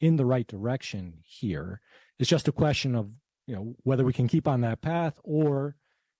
in 0.00 0.16
the 0.16 0.26
right 0.26 0.46
direction 0.46 1.18
here. 1.22 1.80
It's 2.18 2.30
just 2.30 2.48
a 2.48 2.52
question 2.52 2.94
of 2.94 3.10
you 3.46 3.54
know 3.54 3.74
whether 3.82 4.04
we 4.04 4.12
can 4.12 4.28
keep 4.28 4.48
on 4.48 4.60
that 4.62 4.80
path 4.80 5.18
or 5.22 5.76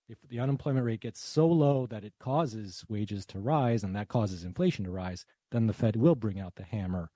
if 0.09 0.17
the 0.29 0.39
unemployment 0.39 0.85
rate 0.85 0.99
gets 0.99 1.23
so 1.23 1.47
low 1.47 1.87
that 1.87 2.03
it 2.03 2.13
causes 2.19 2.83
wages 2.89 3.25
to 3.27 3.39
rise 3.39 3.83
and 3.83 3.95
that 3.95 4.09
causes 4.09 4.43
inflation 4.43 4.83
to 4.83 4.91
rise, 4.91 5.25
then 5.51 5.67
the 5.67 5.73
Fed 5.73 5.95
will 5.95 6.15
bring 6.15 6.37
out 6.37 6.55
the 6.55 6.63
hammer 6.63 7.09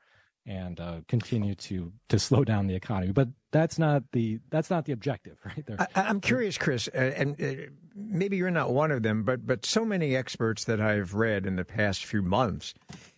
and 0.46 0.80
uh, 0.80 1.02
continue 1.08 1.56
to 1.56 1.92
to 2.10 2.20
slow 2.20 2.44
down 2.44 2.68
the 2.68 2.76
economy. 2.76 3.12
But 3.12 3.30
that's 3.52 3.80
not 3.80 4.04
the 4.12 4.40
that's 4.50 4.70
not 4.70 4.86
the 4.86 4.92
objective, 4.92 5.38
right? 5.46 5.66
There. 5.66 5.88
I, 5.96 6.10
am 6.10 6.22
curious, 6.22 6.58
Chris, 6.58 6.88
uh, 6.94 6.98
and 6.98 7.42
uh, 7.42 7.72
maybe 7.96 8.38
you're 8.38 8.52
not 8.52 8.72
one 8.72 8.92
of 8.92 9.04
them, 9.04 9.24
but 9.24 9.46
but 9.46 9.66
so 9.66 9.86
many 9.86 10.16
experts 10.16 10.66
that 10.66 10.80
I've 10.80 11.14
read 11.14 11.46
in 11.46 11.56
the 11.56 11.66
past 11.66 12.06
few 12.06 12.22
months 12.22 12.74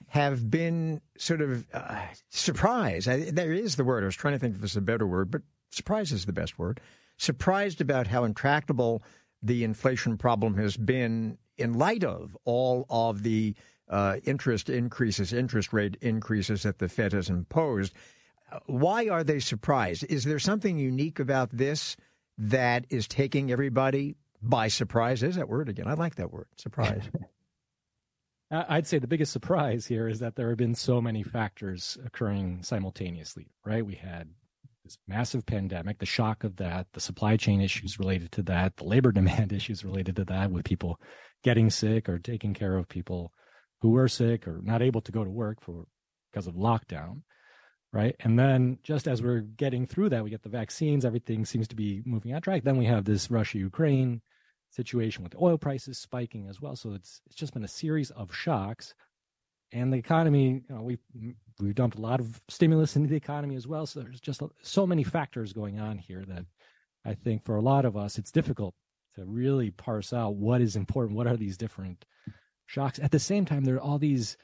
have 0.07 0.49
been 0.49 1.01
sort 1.17 1.41
of 1.41 1.65
uh, 1.73 2.01
surprised. 2.29 3.07
I, 3.07 3.31
there 3.31 3.51
is 3.51 3.75
the 3.75 3.83
word. 3.83 4.03
I 4.03 4.05
was 4.05 4.15
trying 4.15 4.33
to 4.33 4.39
think 4.39 4.55
if 4.55 4.61
there's 4.61 4.77
a 4.77 4.81
better 4.81 5.05
word, 5.05 5.31
but 5.31 5.41
surprise 5.71 6.11
is 6.11 6.25
the 6.25 6.33
best 6.33 6.57
word. 6.57 6.79
Surprised 7.17 7.81
about 7.81 8.07
how 8.07 8.23
intractable 8.23 9.03
the 9.41 9.63
inflation 9.63 10.17
problem 10.17 10.55
has 10.55 10.77
been 10.77 11.37
in 11.57 11.73
light 11.73 12.03
of 12.03 12.37
all 12.45 12.85
of 12.89 13.23
the 13.23 13.55
uh, 13.89 14.17
interest 14.25 14.69
increases, 14.69 15.33
interest 15.33 15.73
rate 15.73 15.97
increases 16.01 16.63
that 16.63 16.79
the 16.79 16.89
Fed 16.89 17.13
has 17.13 17.29
imposed. 17.29 17.93
Why 18.65 19.07
are 19.07 19.23
they 19.23 19.39
surprised? 19.39 20.05
Is 20.09 20.23
there 20.23 20.39
something 20.39 20.77
unique 20.77 21.19
about 21.19 21.49
this 21.51 21.97
that 22.37 22.85
is 22.89 23.07
taking 23.07 23.51
everybody 23.51 24.15
by 24.41 24.67
surprise? 24.67 25.23
Is 25.23 25.35
that 25.35 25.49
word 25.49 25.69
again? 25.69 25.87
I 25.87 25.93
like 25.93 26.15
that 26.15 26.31
word, 26.31 26.47
surprise. 26.57 27.03
I'd 28.51 28.87
say 28.87 28.99
the 28.99 29.07
biggest 29.07 29.33
surprise 29.33 29.85
here 29.85 30.07
is 30.07 30.19
that 30.19 30.35
there 30.35 30.47
have 30.49 30.57
been 30.57 30.75
so 30.75 31.01
many 31.01 31.21
factors 31.21 31.97
occurring 32.05 32.63
simultaneously, 32.63 33.47
right? 33.65 33.85
We 33.85 33.95
had 33.95 34.29
this 34.85 34.97
massive 35.05 35.45
pandemic, 35.45 35.99
the 35.99 36.05
shock 36.05 36.45
of 36.45 36.55
that, 36.55 36.87
the 36.93 37.01
supply 37.01 37.35
chain 37.35 37.59
issues 37.59 37.99
related 37.99 38.31
to 38.33 38.43
that, 38.43 38.77
the 38.77 38.85
labor 38.85 39.11
demand 39.13 39.51
issues 39.51 39.83
related 39.83 40.15
to 40.15 40.25
that, 40.25 40.51
with 40.51 40.63
people 40.63 41.01
getting 41.43 41.69
sick 41.69 42.07
or 42.07 42.19
taking 42.19 42.53
care 42.53 42.77
of 42.77 42.87
people 42.87 43.33
who 43.81 43.89
were 43.89 44.07
sick 44.07 44.47
or 44.47 44.61
not 44.63 44.81
able 44.81 45.01
to 45.01 45.11
go 45.11 45.23
to 45.23 45.29
work 45.29 45.61
for 45.61 45.85
because 46.31 46.47
of 46.47 46.55
lockdown 46.55 47.21
right? 47.93 48.15
And 48.19 48.37
then 48.37 48.77
just 48.83 49.07
as 49.07 49.21
we're 49.21 49.39
getting 49.39 49.85
through 49.85 50.09
that 50.09 50.23
we 50.23 50.29
get 50.29 50.43
the 50.43 50.49
vaccines 50.49 51.05
everything 51.05 51.45
seems 51.45 51.67
to 51.69 51.75
be 51.75 52.01
moving 52.05 52.33
on 52.33 52.41
track. 52.41 52.63
Then 52.63 52.77
we 52.77 52.85
have 52.85 53.05
this 53.05 53.31
russia 53.31 53.57
ukraine 53.57 54.21
situation 54.69 55.23
with 55.23 55.35
oil 55.41 55.57
prices 55.57 55.97
spiking 55.97 56.47
as 56.47 56.61
well. 56.61 56.75
So 56.75 56.93
it's 56.93 57.21
it's 57.25 57.35
just 57.35 57.53
been 57.53 57.63
a 57.63 57.69
series 57.69 58.11
of 58.11 58.33
shocks. 58.35 58.93
And 59.71 59.91
the 59.91 59.97
economy 59.97 60.63
you 60.69 60.75
know 60.75 60.81
we 60.81 60.97
we've 61.59 61.75
dumped 61.75 61.97
a 61.97 62.01
lot 62.01 62.19
of 62.19 62.41
stimulus 62.49 62.95
into 62.95 63.09
the 63.09 63.15
economy 63.15 63.55
as 63.55 63.67
well. 63.67 63.85
So 63.85 64.01
there's 64.01 64.21
just 64.21 64.41
so 64.61 64.85
many 64.85 65.03
factors 65.03 65.53
going 65.53 65.79
on 65.79 65.97
here 65.97 66.23
that 66.27 66.45
i 67.05 67.13
think 67.13 67.43
for 67.43 67.55
a 67.55 67.61
lot 67.61 67.85
of 67.85 67.95
us 67.95 68.17
it's 68.17 68.31
difficult 68.31 68.73
to 69.15 69.23
really 69.25 69.71
parse 69.71 70.13
out 70.13 70.35
what 70.35 70.61
is 70.61 70.75
important 70.75 71.15
what 71.15 71.27
are 71.27 71.37
these 71.37 71.57
different 71.57 72.05
shocks. 72.67 72.99
At 72.99 73.11
the 73.11 73.19
same 73.19 73.45
time, 73.45 73.63
there 73.63 73.75
are 73.75 73.81
all 73.81 73.97
these 73.97 74.37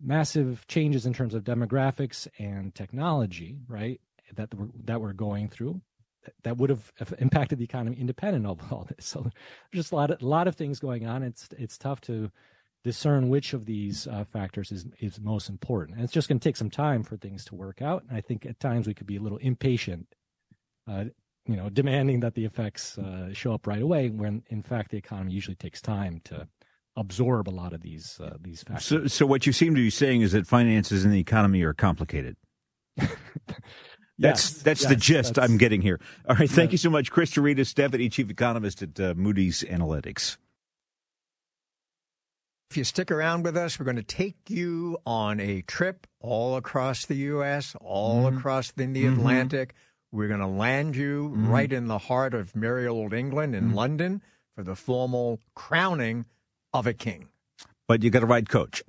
massive 0.00 0.66
changes 0.66 1.06
in 1.06 1.14
terms 1.14 1.34
of 1.34 1.44
demographics 1.44 2.26
and 2.38 2.74
technology, 2.74 3.56
right? 3.68 4.00
That 4.34 4.52
we're, 4.52 4.68
that 4.84 5.00
we're 5.00 5.12
going 5.12 5.48
through 5.48 5.80
that 6.42 6.56
would 6.56 6.70
have 6.70 6.92
impacted 7.18 7.58
the 7.58 7.64
economy 7.64 7.96
independent 7.98 8.46
of 8.46 8.60
all 8.72 8.86
this. 8.96 9.06
So 9.06 9.30
just 9.72 9.92
a 9.92 9.96
lot 9.96 10.10
of, 10.10 10.22
a 10.22 10.26
lot 10.26 10.48
of 10.48 10.56
things 10.56 10.78
going 10.80 11.06
on. 11.06 11.22
It's 11.22 11.48
it's 11.56 11.78
tough 11.78 12.00
to 12.02 12.30
discern 12.84 13.28
which 13.28 13.52
of 13.52 13.66
these 13.66 14.06
uh, 14.06 14.24
factors 14.24 14.72
is 14.72 14.86
is 15.00 15.20
most 15.20 15.48
important. 15.48 15.96
And 15.96 16.04
it's 16.04 16.12
just 16.12 16.28
going 16.28 16.38
to 16.38 16.48
take 16.48 16.56
some 16.56 16.70
time 16.70 17.02
for 17.02 17.16
things 17.16 17.44
to 17.46 17.54
work 17.54 17.82
out. 17.82 18.04
And 18.08 18.16
I 18.16 18.20
think 18.20 18.46
at 18.46 18.60
times 18.60 18.86
we 18.86 18.94
could 18.94 19.06
be 19.06 19.16
a 19.16 19.20
little 19.20 19.38
impatient, 19.38 20.06
uh, 20.88 21.04
you 21.46 21.56
know, 21.56 21.68
demanding 21.68 22.20
that 22.20 22.34
the 22.34 22.44
effects 22.44 22.98
uh, 22.98 23.32
show 23.32 23.52
up 23.54 23.66
right 23.66 23.82
away. 23.82 24.10
When 24.10 24.42
in 24.48 24.62
fact 24.62 24.90
the 24.90 24.98
economy 24.98 25.32
usually 25.32 25.56
takes 25.56 25.80
time 25.80 26.20
to 26.24 26.48
absorb 26.96 27.48
a 27.48 27.50
lot 27.50 27.72
of 27.72 27.82
these 27.82 28.18
uh, 28.22 28.36
these 28.40 28.62
factors. 28.62 28.84
So, 28.86 29.06
so 29.06 29.26
what 29.26 29.46
you 29.46 29.52
seem 29.52 29.74
to 29.74 29.80
be 29.80 29.90
saying 29.90 30.22
is 30.22 30.32
that 30.32 30.46
finances 30.46 31.04
in 31.04 31.10
the 31.10 31.20
economy 31.20 31.62
are 31.62 31.74
complicated. 31.74 32.36
That's 32.96 33.10
Yes, 34.18 34.50
that's 34.62 34.80
yes, 34.82 34.88
the 34.88 34.96
gist 34.96 35.34
that's- 35.34 35.50
I'm 35.50 35.58
getting 35.58 35.82
here. 35.82 36.00
All 36.26 36.36
right, 36.36 36.48
thank 36.48 36.70
Yeah. 36.70 36.72
you 36.72 36.78
so 36.78 36.88
much, 36.90 37.10
Chris 37.10 37.32
deRitis, 37.32 37.74
Deputy 37.74 38.08
Chief 38.08 38.30
Economist 38.30 38.82
at 38.82 38.98
uh, 38.98 39.12
Moody's 39.14 39.62
Analytics. 39.68 40.38
If 42.70 42.76
you 42.78 42.84
stick 42.84 43.10
around 43.10 43.44
with 43.44 43.56
us, 43.56 43.78
we're 43.78 43.84
going 43.84 43.96
to 43.96 44.02
take 44.02 44.36
you 44.48 44.98
on 45.06 45.38
a 45.38 45.62
trip 45.62 46.06
all 46.20 46.56
across 46.56 47.06
the 47.06 47.14
U.S., 47.16 47.76
all 47.80 48.24
Mm-hmm. 48.24 48.38
across 48.38 48.72
the, 48.72 48.86
the 48.86 49.06
Atlantic. 49.06 49.74
We're 50.10 50.28
going 50.28 50.40
to 50.40 50.46
land 50.46 50.96
you 50.96 51.28
Mm-hmm. 51.30 51.48
right 51.50 51.72
in 51.72 51.86
the 51.86 51.98
heart 51.98 52.34
of 52.34 52.56
merry 52.56 52.86
old 52.88 53.12
England 53.12 53.54
in 53.54 53.74
London 53.74 54.22
for 54.54 54.62
the 54.64 54.74
formal 54.74 55.40
crowning 55.54 56.24
of 56.78 56.86
a 56.86 56.92
king, 56.94 57.28
But 57.88 58.02
you 58.02 58.10
got 58.10 58.20
to 58.20 58.26
ride 58.26 58.48
coach. 58.48 58.82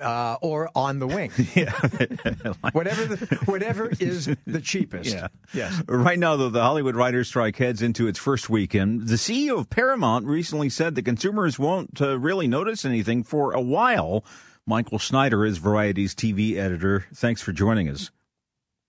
uh, 0.00 0.36
or 0.42 0.70
on 0.76 0.98
the 1.00 1.06
wing, 1.06 1.30
Yeah. 1.54 1.72
whatever 2.72 3.04
the, 3.16 3.38
whatever 3.46 3.90
is 3.98 4.30
the 4.46 4.60
cheapest. 4.60 5.12
Yeah. 5.12 5.26
Yes. 5.52 5.82
Right 5.88 6.18
now, 6.18 6.36
though, 6.36 6.50
the 6.50 6.62
Hollywood 6.62 6.94
writers' 6.94 7.26
strike 7.28 7.56
heads 7.56 7.82
into 7.82 8.06
its 8.06 8.18
first 8.18 8.48
weekend. 8.48 9.08
The 9.08 9.16
CEO 9.16 9.58
of 9.58 9.70
Paramount 9.70 10.26
recently 10.26 10.68
said 10.68 10.94
the 10.94 11.02
consumers 11.02 11.58
won't 11.58 12.00
uh, 12.00 12.16
really 12.18 12.46
notice 12.46 12.84
anything 12.84 13.24
for 13.24 13.52
a 13.52 13.60
while. 13.60 14.24
Michael 14.66 14.98
Schneider 14.98 15.44
is 15.44 15.58
Variety's 15.58 16.14
TV 16.14 16.56
editor. 16.56 17.06
Thanks 17.14 17.40
for 17.42 17.52
joining 17.52 17.88
us. 17.88 18.10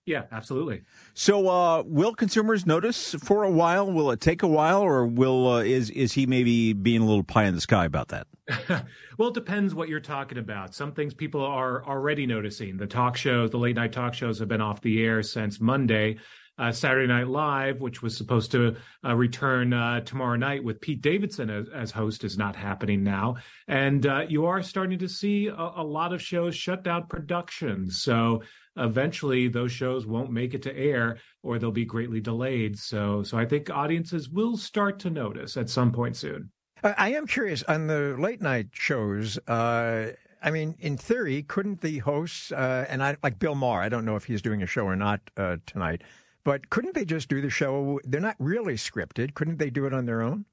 Yeah, 0.06 0.24
absolutely. 0.32 0.82
So, 1.14 1.48
uh, 1.48 1.82
will 1.84 2.14
consumers 2.14 2.66
notice 2.66 3.14
for 3.22 3.44
a 3.44 3.50
while? 3.50 3.90
Will 3.92 4.10
it 4.10 4.20
take 4.20 4.42
a 4.42 4.48
while, 4.48 4.80
or 4.80 5.06
will 5.06 5.48
uh, 5.48 5.62
is 5.62 5.90
is 5.90 6.12
he 6.12 6.26
maybe 6.26 6.72
being 6.72 7.02
a 7.02 7.04
little 7.04 7.22
pie 7.22 7.44
in 7.44 7.54
the 7.54 7.60
sky 7.60 7.84
about 7.84 8.08
that? 8.08 8.26
well, 9.18 9.28
it 9.28 9.34
depends 9.34 9.74
what 9.74 9.88
you're 9.88 10.00
talking 10.00 10.38
about. 10.38 10.74
Some 10.74 10.92
things 10.92 11.12
people 11.12 11.44
are 11.44 11.84
already 11.86 12.26
noticing. 12.26 12.76
The 12.76 12.86
talk 12.86 13.16
shows, 13.16 13.50
the 13.50 13.58
late 13.58 13.76
night 13.76 13.92
talk 13.92 14.14
shows 14.14 14.38
have 14.38 14.48
been 14.48 14.62
off 14.62 14.80
the 14.80 15.02
air 15.02 15.22
since 15.22 15.60
Monday. 15.60 16.18
Uh, 16.58 16.70
Saturday 16.70 17.06
Night 17.06 17.26
Live, 17.28 17.80
which 17.80 18.02
was 18.02 18.14
supposed 18.14 18.50
to 18.50 18.76
uh, 19.02 19.16
return 19.16 19.72
uh, 19.72 20.00
tomorrow 20.00 20.36
night 20.36 20.62
with 20.62 20.78
Pete 20.82 21.00
Davidson 21.00 21.48
as, 21.48 21.66
as 21.74 21.90
host, 21.90 22.22
is 22.22 22.36
not 22.36 22.54
happening 22.54 23.02
now. 23.02 23.36
And 23.66 24.04
uh, 24.04 24.26
you 24.28 24.44
are 24.44 24.62
starting 24.62 24.98
to 24.98 25.08
see 25.08 25.46
a, 25.46 25.54
a 25.54 25.82
lot 25.82 26.12
of 26.12 26.20
shows 26.20 26.54
shut 26.54 26.82
down 26.82 27.06
productions. 27.06 28.02
So 28.02 28.42
eventually 28.76 29.48
those 29.48 29.72
shows 29.72 30.06
won't 30.06 30.30
make 30.30 30.54
it 30.54 30.62
to 30.62 30.76
air 30.76 31.18
or 31.42 31.58
they'll 31.58 31.70
be 31.70 31.84
greatly 31.84 32.20
delayed. 32.20 32.78
So, 32.78 33.22
so 33.22 33.38
I 33.38 33.46
think 33.46 33.70
audiences 33.70 34.28
will 34.28 34.56
start 34.56 34.98
to 35.00 35.10
notice 35.10 35.56
at 35.56 35.70
some 35.70 35.92
point 35.92 36.16
soon. 36.16 36.50
I 36.82 37.12
am 37.12 37.26
curious 37.26 37.62
on 37.64 37.88
the 37.88 38.16
late 38.18 38.40
night 38.40 38.68
shows. 38.72 39.38
Uh, 39.46 40.12
I 40.42 40.50
mean, 40.50 40.76
in 40.78 40.96
theory, 40.96 41.42
couldn't 41.42 41.82
the 41.82 41.98
hosts 41.98 42.52
uh, 42.52 42.86
and 42.88 43.02
I 43.02 43.16
like 43.22 43.38
Bill 43.38 43.54
Maher? 43.54 43.82
I 43.82 43.90
don't 43.90 44.06
know 44.06 44.16
if 44.16 44.24
he's 44.24 44.40
doing 44.40 44.62
a 44.62 44.66
show 44.66 44.84
or 44.84 44.96
not 44.96 45.20
uh, 45.36 45.58
tonight, 45.66 46.02
but 46.42 46.70
couldn't 46.70 46.94
they 46.94 47.04
just 47.04 47.28
do 47.28 47.42
the 47.42 47.50
show? 47.50 48.00
They're 48.04 48.20
not 48.20 48.36
really 48.38 48.74
scripted. 48.74 49.34
Couldn't 49.34 49.58
they 49.58 49.68
do 49.68 49.84
it 49.84 49.92
on 49.92 50.06
their 50.06 50.22
own? 50.22 50.46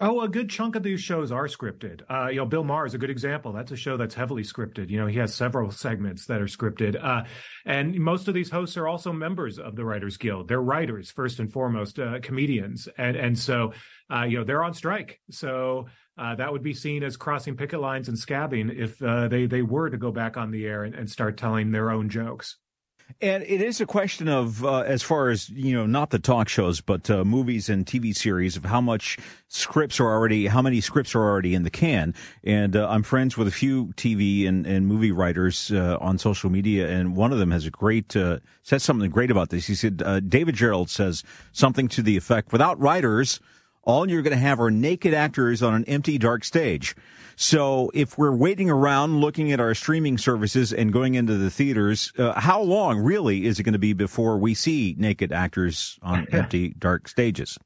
Oh, 0.00 0.22
a 0.22 0.28
good 0.28 0.50
chunk 0.50 0.74
of 0.74 0.82
these 0.82 1.00
shows 1.00 1.30
are 1.30 1.46
scripted. 1.46 2.02
Uh, 2.10 2.28
you 2.28 2.36
know, 2.36 2.46
Bill 2.46 2.64
Maher 2.64 2.86
is 2.86 2.94
a 2.94 2.98
good 2.98 3.10
example. 3.10 3.52
That's 3.52 3.70
a 3.70 3.76
show 3.76 3.96
that's 3.96 4.14
heavily 4.14 4.42
scripted. 4.42 4.90
You 4.90 4.98
know, 4.98 5.06
he 5.06 5.18
has 5.18 5.32
several 5.32 5.70
segments 5.70 6.26
that 6.26 6.40
are 6.40 6.46
scripted. 6.46 7.02
Uh, 7.02 7.24
and 7.64 7.98
most 8.00 8.26
of 8.26 8.34
these 8.34 8.50
hosts 8.50 8.76
are 8.76 8.88
also 8.88 9.12
members 9.12 9.58
of 9.58 9.76
the 9.76 9.84
Writers 9.84 10.16
Guild. 10.16 10.48
They're 10.48 10.60
writers, 10.60 11.10
first 11.12 11.38
and 11.38 11.52
foremost, 11.52 11.98
uh, 12.00 12.18
comedians. 12.22 12.88
And, 12.98 13.16
and 13.16 13.38
so, 13.38 13.72
uh, 14.12 14.24
you 14.24 14.38
know, 14.38 14.44
they're 14.44 14.64
on 14.64 14.74
strike. 14.74 15.20
So, 15.30 15.86
uh, 16.18 16.34
that 16.36 16.52
would 16.52 16.62
be 16.62 16.74
seen 16.74 17.02
as 17.02 17.16
crossing 17.16 17.56
picket 17.56 17.80
lines 17.80 18.08
and 18.08 18.16
scabbing 18.16 18.76
if, 18.76 19.00
uh, 19.02 19.28
they, 19.28 19.46
they 19.46 19.62
were 19.62 19.90
to 19.90 19.96
go 19.96 20.12
back 20.12 20.36
on 20.36 20.50
the 20.50 20.66
air 20.66 20.84
and, 20.84 20.94
and 20.94 21.10
start 21.10 21.36
telling 21.36 21.70
their 21.70 21.90
own 21.90 22.08
jokes. 22.08 22.56
And 23.20 23.42
it 23.44 23.62
is 23.62 23.80
a 23.80 23.86
question 23.86 24.28
of, 24.28 24.64
uh, 24.64 24.80
as 24.80 25.02
far 25.02 25.30
as, 25.30 25.48
you 25.48 25.74
know, 25.74 25.86
not 25.86 26.10
the 26.10 26.18
talk 26.18 26.48
shows, 26.48 26.80
but 26.80 27.08
uh, 27.08 27.24
movies 27.24 27.68
and 27.68 27.86
TV 27.86 28.14
series 28.14 28.56
of 28.56 28.64
how 28.64 28.80
much 28.80 29.18
scripts 29.48 30.00
are 30.00 30.08
already, 30.08 30.46
how 30.46 30.60
many 30.60 30.80
scripts 30.80 31.14
are 31.14 31.22
already 31.22 31.54
in 31.54 31.62
the 31.62 31.70
can. 31.70 32.14
And 32.42 32.76
uh, 32.76 32.88
I'm 32.88 33.02
friends 33.02 33.36
with 33.36 33.46
a 33.46 33.52
few 33.52 33.86
TV 33.94 34.48
and, 34.48 34.66
and 34.66 34.86
movie 34.86 35.12
writers 35.12 35.70
uh, 35.70 35.96
on 36.00 36.18
social 36.18 36.50
media, 36.50 36.88
and 36.88 37.16
one 37.16 37.32
of 37.32 37.38
them 37.38 37.50
has 37.52 37.66
a 37.66 37.70
great, 37.70 38.16
uh, 38.16 38.40
said 38.62 38.82
something 38.82 39.10
great 39.10 39.30
about 39.30 39.50
this. 39.50 39.66
He 39.66 39.74
said, 39.74 40.02
uh, 40.04 40.20
David 40.20 40.56
Gerrold 40.56 40.90
says 40.90 41.22
something 41.52 41.88
to 41.88 42.02
the 42.02 42.16
effect, 42.16 42.52
without 42.52 42.80
writers, 42.80 43.40
all 43.84 44.08
you're 44.08 44.22
going 44.22 44.36
to 44.36 44.42
have 44.42 44.60
are 44.60 44.70
naked 44.70 45.14
actors 45.14 45.62
on 45.62 45.74
an 45.74 45.84
empty, 45.84 46.18
dark 46.18 46.44
stage. 46.44 46.94
So 47.36 47.90
if 47.94 48.16
we're 48.16 48.34
waiting 48.34 48.70
around 48.70 49.20
looking 49.20 49.52
at 49.52 49.60
our 49.60 49.74
streaming 49.74 50.18
services 50.18 50.72
and 50.72 50.92
going 50.92 51.14
into 51.14 51.36
the 51.36 51.50
theaters, 51.50 52.12
uh, 52.18 52.38
how 52.38 52.62
long 52.62 52.98
really 52.98 53.46
is 53.46 53.58
it 53.58 53.64
going 53.64 53.72
to 53.72 53.78
be 53.78 53.92
before 53.92 54.38
we 54.38 54.54
see 54.54 54.94
naked 54.98 55.32
actors 55.32 55.98
on 56.02 56.26
empty, 56.32 56.74
dark 56.78 57.08
stages? 57.08 57.58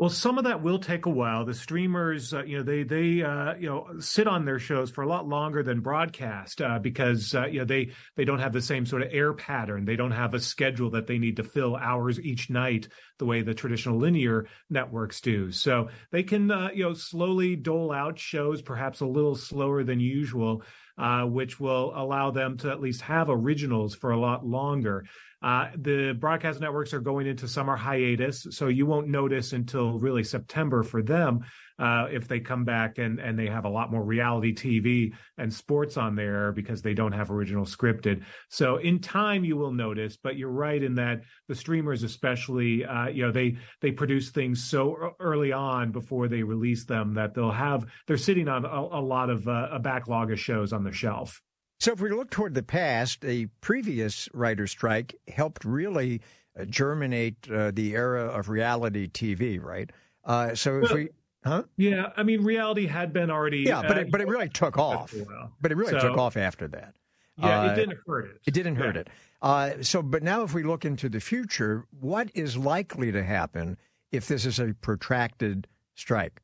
Well, 0.00 0.08
some 0.08 0.38
of 0.38 0.44
that 0.44 0.62
will 0.62 0.78
take 0.78 1.04
a 1.04 1.10
while. 1.10 1.44
The 1.44 1.52
streamers, 1.52 2.32
uh, 2.32 2.42
you 2.44 2.56
know, 2.56 2.62
they 2.62 2.84
they 2.84 3.22
uh, 3.22 3.54
you 3.56 3.68
know 3.68 4.00
sit 4.00 4.26
on 4.26 4.46
their 4.46 4.58
shows 4.58 4.90
for 4.90 5.02
a 5.02 5.06
lot 5.06 5.28
longer 5.28 5.62
than 5.62 5.80
broadcast 5.80 6.62
uh, 6.62 6.78
because 6.78 7.34
uh, 7.34 7.44
you 7.44 7.58
know 7.58 7.66
they 7.66 7.90
they 8.16 8.24
don't 8.24 8.38
have 8.38 8.54
the 8.54 8.62
same 8.62 8.86
sort 8.86 9.02
of 9.02 9.08
air 9.12 9.34
pattern. 9.34 9.84
They 9.84 9.96
don't 9.96 10.12
have 10.12 10.32
a 10.32 10.40
schedule 10.40 10.88
that 10.92 11.06
they 11.06 11.18
need 11.18 11.36
to 11.36 11.42
fill 11.44 11.76
hours 11.76 12.18
each 12.18 12.48
night 12.48 12.88
the 13.18 13.26
way 13.26 13.42
the 13.42 13.52
traditional 13.52 13.98
linear 13.98 14.46
networks 14.70 15.20
do. 15.20 15.52
So 15.52 15.90
they 16.10 16.22
can 16.22 16.50
uh, 16.50 16.70
you 16.72 16.84
know 16.84 16.94
slowly 16.94 17.54
dole 17.56 17.92
out 17.92 18.18
shows, 18.18 18.62
perhaps 18.62 19.00
a 19.00 19.06
little 19.06 19.36
slower 19.36 19.84
than 19.84 20.00
usual, 20.00 20.62
uh, 20.96 21.24
which 21.24 21.60
will 21.60 21.92
allow 21.94 22.30
them 22.30 22.56
to 22.58 22.70
at 22.70 22.80
least 22.80 23.02
have 23.02 23.28
originals 23.28 23.94
for 23.94 24.12
a 24.12 24.18
lot 24.18 24.46
longer. 24.46 25.04
Uh, 25.42 25.68
the 25.76 26.16
broadcast 26.18 26.60
networks 26.60 26.92
are 26.92 27.00
going 27.00 27.26
into 27.26 27.48
summer 27.48 27.76
hiatus, 27.76 28.46
so 28.50 28.68
you 28.68 28.84
won't 28.84 29.08
notice 29.08 29.52
until 29.52 29.98
really 29.98 30.22
September 30.22 30.82
for 30.82 31.02
them 31.02 31.40
uh, 31.78 32.08
if 32.10 32.28
they 32.28 32.40
come 32.40 32.64
back 32.64 32.98
and, 32.98 33.18
and 33.18 33.38
they 33.38 33.46
have 33.46 33.64
a 33.64 33.68
lot 33.68 33.90
more 33.90 34.04
reality 34.04 34.54
TV 34.54 35.14
and 35.38 35.52
sports 35.52 35.96
on 35.96 36.14
there 36.14 36.52
because 36.52 36.82
they 36.82 36.92
don't 36.92 37.12
have 37.12 37.30
original 37.30 37.64
scripted. 37.64 38.22
So 38.50 38.76
in 38.76 38.98
time 38.98 39.44
you 39.44 39.56
will 39.56 39.72
notice, 39.72 40.18
but 40.22 40.36
you're 40.36 40.50
right 40.50 40.82
in 40.82 40.96
that 40.96 41.22
the 41.48 41.54
streamers, 41.54 42.02
especially, 42.02 42.84
uh, 42.84 43.08
you 43.08 43.24
know, 43.24 43.32
they 43.32 43.56
they 43.80 43.92
produce 43.92 44.30
things 44.30 44.62
so 44.62 45.14
early 45.18 45.52
on 45.52 45.90
before 45.90 46.28
they 46.28 46.42
release 46.42 46.84
them 46.84 47.14
that 47.14 47.32
they'll 47.32 47.50
have 47.50 47.86
they're 48.06 48.18
sitting 48.18 48.48
on 48.48 48.66
a, 48.66 48.68
a 48.68 49.00
lot 49.00 49.30
of 49.30 49.48
uh, 49.48 49.68
a 49.72 49.78
backlog 49.78 50.30
of 50.30 50.38
shows 50.38 50.74
on 50.74 50.84
the 50.84 50.92
shelf. 50.92 51.40
So 51.80 51.92
if 51.92 52.00
we 52.00 52.10
look 52.10 52.30
toward 52.30 52.52
the 52.54 52.62
past, 52.62 53.24
a 53.24 53.46
previous 53.62 54.28
writer's 54.34 54.70
strike 54.70 55.14
helped 55.34 55.64
really 55.64 56.20
uh, 56.58 56.66
germinate 56.66 57.50
uh, 57.50 57.70
the 57.72 57.94
era 57.96 58.26
of 58.26 58.50
reality 58.50 59.08
TV, 59.08 59.60
right? 59.62 59.90
Uh, 60.22 60.54
so 60.54 60.76
if 60.76 60.82
Well, 60.90 60.94
we, 60.94 61.08
huh? 61.42 61.62
Yeah, 61.78 62.10
I 62.18 62.22
mean, 62.22 62.44
reality 62.44 62.86
had 62.86 63.14
been 63.14 63.30
already. 63.30 63.60
Yeah, 63.60 63.80
but 63.80 63.96
uh, 63.96 64.00
it, 64.02 64.10
but 64.10 64.20
it 64.20 64.28
really 64.28 64.50
took 64.50 64.76
off. 64.76 65.10
for 65.10 65.20
a 65.20 65.24
while. 65.24 65.52
But 65.62 65.72
it 65.72 65.76
really 65.76 65.92
So- 65.92 66.00
took 66.08 66.18
off 66.18 66.36
after 66.36 66.68
that. 66.68 66.94
Yeah, 67.38 67.60
Uh, 67.62 67.72
it 67.72 67.76
didn't 67.76 67.98
hurt 68.06 68.26
it. 68.26 68.40
It 68.46 68.50
didn't 68.52 68.76
hurt 68.76 68.96
Yeah. 68.96 69.00
it. 69.00 69.08
Uh, 69.40 69.70
so, 69.82 70.02
but 70.02 70.22
now 70.22 70.42
if 70.42 70.52
we 70.52 70.62
look 70.62 70.84
into 70.84 71.08
the 71.08 71.20
future, 71.20 71.86
what 71.98 72.30
is 72.34 72.58
likely 72.58 73.10
to 73.10 73.22
happen 73.24 73.78
if 74.12 74.28
this 74.28 74.44
is 74.44 74.58
a 74.60 74.74
protracted 74.74 75.66
strike? 75.94 76.42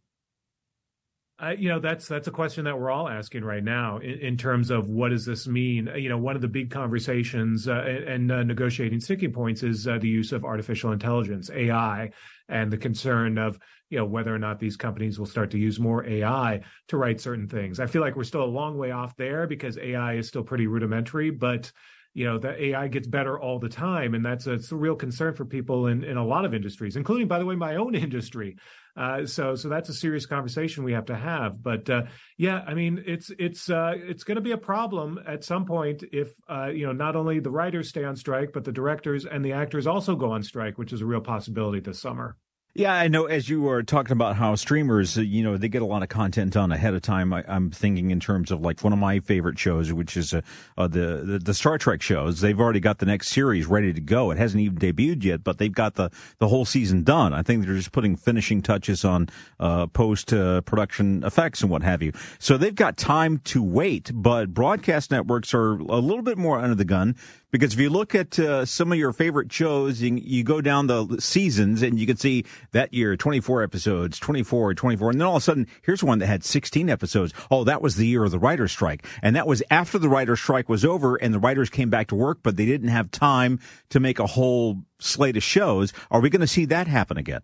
Uh, 1.38 1.52
you 1.59 1.69
know, 1.69 1.78
that's 1.78 2.09
that's 2.09 2.28
a 2.28 2.31
question 2.31 2.64
that 2.64 2.78
we're 2.78 2.90
all 2.90 3.11
asking 3.11 3.45
right 3.45 3.62
now 3.62 3.99
in, 3.99 4.19
in 4.21 4.37
terms 4.38 4.71
of 4.71 4.88
what 4.88 5.11
does 5.11 5.26
this 5.26 5.47
mean? 5.47 5.87
You 5.95 6.09
know, 6.09 6.16
one 6.16 6.35
of 6.35 6.40
the 6.40 6.49
big 6.49 6.71
conversations 6.71 7.69
uh, 7.69 7.85
and, 7.87 8.05
and 8.05 8.33
uh, 8.33 8.43
negotiating 8.43 9.00
sticking 9.00 9.33
points 9.33 9.62
is 9.62 9.87
uh, 9.87 9.99
the 9.99 10.09
use 10.09 10.33
of 10.33 10.47
artificial 10.47 10.93
intelligence, 10.93 11.50
AI, 11.50 12.11
and 12.49 12.73
the 12.73 12.78
concern 12.78 13.37
of 13.37 13.59
you 13.90 13.99
know 13.99 14.07
whether 14.07 14.35
or 14.35 14.38
not 14.38 14.59
these 14.59 14.76
companies 14.76 15.19
will 15.19 15.26
start 15.26 15.50
to 15.50 15.59
use 15.59 15.78
more 15.78 16.07
AI 16.07 16.62
to 16.88 16.97
write 16.97 17.21
certain 17.21 17.49
things. 17.49 17.81
I 17.81 17.87
feel 17.87 18.00
like 18.00 18.16
we're 18.16 18.25
still 18.25 18.45
a 18.45 18.47
long 18.47 18.78
way 18.78 18.93
off 18.93 19.14
there 19.16 19.47
because 19.47 19.76
AI 19.76 20.14
is 20.14 20.28
still 20.28 20.43
pretty 20.43 20.66
rudimentary, 20.66 21.28
but 21.28 21.71
you 22.16 22.25
know 22.25 22.38
the 22.38 22.68
AI 22.68 22.88
gets 22.88 23.06
better 23.06 23.38
all 23.38 23.58
the 23.58 23.68
time, 23.68 24.14
and 24.14 24.25
that's 24.25 24.46
a, 24.46 24.54
it's 24.54 24.73
a 24.73 24.76
real 24.76 24.96
concern 24.96 25.35
for 25.35 25.44
people 25.44 25.88
in 25.88 26.02
in 26.02 26.16
a 26.16 26.25
lot 26.25 26.46
of 26.46 26.54
industries, 26.54 26.96
including, 26.96 27.28
by 27.28 27.38
the 27.38 27.44
way, 27.44 27.56
my 27.56 27.76
own 27.76 27.94
industry. 28.06 28.56
Uh, 28.96 29.26
so 29.26 29.54
so 29.54 29.68
that's 29.68 29.90
a 29.90 29.92
serious 29.92 30.25
conversation 30.25 30.82
we 30.82 30.94
have 30.94 31.04
to 31.04 31.14
have. 31.14 31.62
But 31.62 31.90
uh, 31.90 32.04
yeah, 32.38 32.64
I 32.66 32.73
mean 32.73 33.04
it's 33.06 33.30
it's 33.38 33.68
uh, 33.68 33.92
it's 33.96 34.25
going 34.25 34.37
to 34.37 34.40
be 34.40 34.52
a 34.52 34.56
problem 34.56 35.20
at 35.26 35.44
some 35.44 35.66
point 35.66 36.04
if 36.11 36.32
uh, 36.49 36.68
you 36.68 36.87
know 36.87 36.92
not 36.92 37.16
only 37.16 37.38
the 37.38 37.50
writers 37.50 37.90
stay 37.90 38.04
on 38.04 38.16
strike, 38.16 38.50
but 38.54 38.64
the 38.64 38.73
directors 38.73 39.26
and 39.26 39.44
the 39.44 39.52
actors 39.52 39.87
also 39.87 40.16
go 40.16 40.32
on 40.32 40.42
strike, 40.42 40.78
which 40.78 40.94
is 40.94 41.02
a 41.02 41.06
real 41.06 41.20
possibility 41.20 41.80
this 41.80 42.00
summer. 42.00 42.35
Yeah, 42.78 42.92
I 42.92 43.09
know. 43.09 43.25
As 43.25 43.49
you 43.49 43.62
were 43.62 43.83
talking 43.83 44.12
about 44.12 44.37
how 44.37 44.54
streamers, 44.54 45.16
uh, 45.16 45.23
you 45.23 45.42
know, 45.42 45.56
they 45.56 45.66
get 45.66 45.80
a 45.80 45.87
lot 45.87 46.02
of 46.02 46.11
content 46.11 46.59
on 46.59 46.71
ahead 46.73 46.92
of 46.92 47.00
time. 47.00 47.33
I, 47.33 47.42
I'm 47.49 47.71
thinking 47.71 48.11
in 48.11 48.21
terms 48.21 48.50
of 48.50 48.61
like 48.61 48.85
one 48.85 48.92
of 48.92 48.99
my 48.99 49.21
favorite 49.21 49.59
shows, 49.59 49.95
which 49.95 50.14
is 50.14 50.35
uh, 50.35 50.42
uh, 50.76 50.87
the, 50.87 51.23
the 51.25 51.38
the 51.38 51.54
Star 51.54 51.78
Trek 51.78 52.02
shows. 52.02 52.42
They've 52.42 52.61
already 52.61 52.80
got 52.80 52.99
the 52.99 53.06
next 53.06 53.28
series 53.28 53.64
ready 53.64 53.95
to 53.95 54.00
go. 54.02 54.30
It 54.30 54.37
hasn't 54.37 54.61
even 54.61 54.76
debuted 54.76 55.25
yet, 55.25 55.42
but 55.42 55.56
they've 55.56 55.73
got 55.73 55.95
the 55.95 56.11
the 56.38 56.49
whole 56.49 56.66
season 56.66 57.02
done. 57.02 57.33
I 57.33 57.40
think 57.40 57.64
they're 57.64 57.76
just 57.76 57.92
putting 57.92 58.14
finishing 58.14 58.61
touches 58.61 59.06
on 59.06 59.30
uh, 59.59 59.87
post 59.87 60.35
uh, 60.35 60.61
production 60.61 61.25
effects 61.25 61.62
and 61.62 61.71
what 61.71 61.83
have 61.83 62.02
you. 62.02 62.12
So 62.38 62.59
they've 62.59 62.75
got 62.75 62.99
time 62.99 63.38
to 63.45 63.62
wait. 63.62 64.11
But 64.12 64.52
broadcast 64.52 65.11
networks 65.11 65.54
are 65.54 65.73
a 65.73 65.99
little 65.99 66.23
bit 66.23 66.37
more 66.37 66.59
under 66.59 66.75
the 66.75 66.85
gun 66.85 67.16
because 67.58 67.72
if 67.72 67.80
you 67.80 67.88
look 67.88 68.14
at 68.14 68.38
uh, 68.38 68.66
some 68.66 68.92
of 68.92 68.98
your 68.98 69.14
favorite 69.14 69.50
shows, 69.50 70.02
you, 70.02 70.14
you 70.22 70.44
go 70.44 70.60
down 70.60 70.88
the 70.88 71.16
seasons 71.18 71.80
and 71.80 71.98
you 71.98 72.06
can 72.06 72.18
see 72.18 72.44
that 72.72 72.92
year 72.92 73.16
24 73.16 73.62
episodes, 73.62 74.18
24, 74.18 74.75
24, 74.75 75.10
and 75.10 75.20
then 75.20 75.26
all 75.26 75.36
of 75.36 75.42
a 75.42 75.44
sudden 75.44 75.66
here's 75.80 76.04
one 76.04 76.18
that 76.18 76.26
had 76.26 76.44
16 76.44 76.90
episodes. 76.90 77.32
Oh, 77.50 77.64
that 77.64 77.80
was 77.80 77.96
the 77.96 78.06
year 78.06 78.25
of 78.25 78.30
the 78.30 78.38
writer's 78.38 78.72
strike, 78.72 79.06
and 79.22 79.34
that 79.36 79.46
was 79.46 79.62
after 79.70 79.98
the 79.98 80.08
writer's 80.08 80.40
strike 80.40 80.68
was 80.68 80.84
over 80.84 81.16
and 81.16 81.32
the 81.32 81.38
writers 81.38 81.70
came 81.70 81.88
back 81.88 82.08
to 82.08 82.14
work, 82.14 82.40
but 82.42 82.56
they 82.56 82.66
didn't 82.66 82.88
have 82.88 83.10
time 83.10 83.58
to 83.88 84.00
make 84.00 84.18
a 84.18 84.26
whole 84.26 84.82
slate 84.98 85.38
of 85.38 85.42
shows. 85.42 85.94
Are 86.10 86.20
we 86.20 86.28
going 86.28 86.40
to 86.40 86.46
see 86.46 86.66
that 86.66 86.86
happen 86.86 87.16
again? 87.16 87.40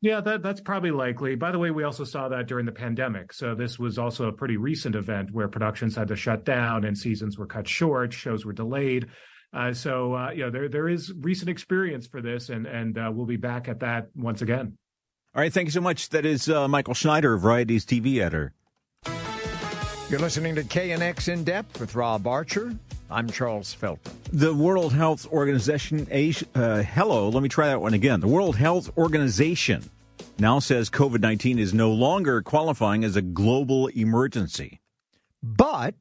Yeah, 0.00 0.20
that 0.20 0.42
that's 0.42 0.60
probably 0.60 0.90
likely. 0.90 1.34
By 1.34 1.52
the 1.52 1.58
way, 1.58 1.70
we 1.70 1.84
also 1.84 2.04
saw 2.04 2.28
that 2.28 2.46
during 2.46 2.66
the 2.66 2.72
pandemic. 2.72 3.32
So 3.32 3.54
this 3.54 3.78
was 3.78 3.98
also 3.98 4.26
a 4.28 4.32
pretty 4.32 4.58
recent 4.58 4.96
event 4.96 5.30
where 5.32 5.48
productions 5.48 5.96
had 5.96 6.08
to 6.08 6.16
shut 6.16 6.44
down 6.44 6.84
and 6.84 6.98
seasons 6.98 7.38
were 7.38 7.46
cut 7.46 7.66
short, 7.66 8.12
shows 8.12 8.44
were 8.44 8.52
delayed. 8.52 9.06
Uh, 9.54 9.72
so 9.72 10.14
uh, 10.14 10.30
you 10.30 10.42
know 10.42 10.50
there 10.50 10.68
there 10.68 10.88
is 10.88 11.12
recent 11.12 11.48
experience 11.48 12.06
for 12.06 12.20
this, 12.20 12.48
and 12.48 12.66
and 12.66 12.98
uh, 12.98 13.10
we'll 13.14 13.26
be 13.26 13.36
back 13.36 13.68
at 13.68 13.80
that 13.80 14.08
once 14.16 14.42
again. 14.42 14.76
All 15.34 15.40
right, 15.40 15.52
thank 15.52 15.66
you 15.66 15.72
so 15.72 15.80
much. 15.80 16.10
That 16.10 16.26
is 16.26 16.48
uh, 16.48 16.68
Michael 16.68 16.94
Schneider, 16.94 17.36
Variety's 17.36 17.84
TV 17.84 18.18
editor. 18.18 18.52
You're 20.10 20.20
listening 20.20 20.54
to 20.56 20.62
KNX 20.62 21.28
In 21.28 21.44
Depth 21.44 21.80
with 21.80 21.94
Rob 21.94 22.26
Archer. 22.26 22.74
I'm 23.10 23.28
Charles 23.28 23.72
Feldman. 23.72 24.14
The 24.32 24.54
World 24.54 24.92
Health 24.92 25.26
Organization, 25.26 26.06
uh, 26.54 26.82
hello, 26.82 27.28
let 27.28 27.42
me 27.42 27.48
try 27.48 27.68
that 27.68 27.80
one 27.80 27.94
again. 27.94 28.20
The 28.20 28.28
World 28.28 28.56
Health 28.56 28.96
Organization 28.96 29.90
now 30.38 30.58
says 30.58 30.90
COVID 30.90 31.20
19 31.20 31.58
is 31.58 31.74
no 31.74 31.92
longer 31.92 32.42
qualifying 32.42 33.04
as 33.04 33.16
a 33.16 33.22
global 33.22 33.88
emergency. 33.88 34.80
But 35.42 35.94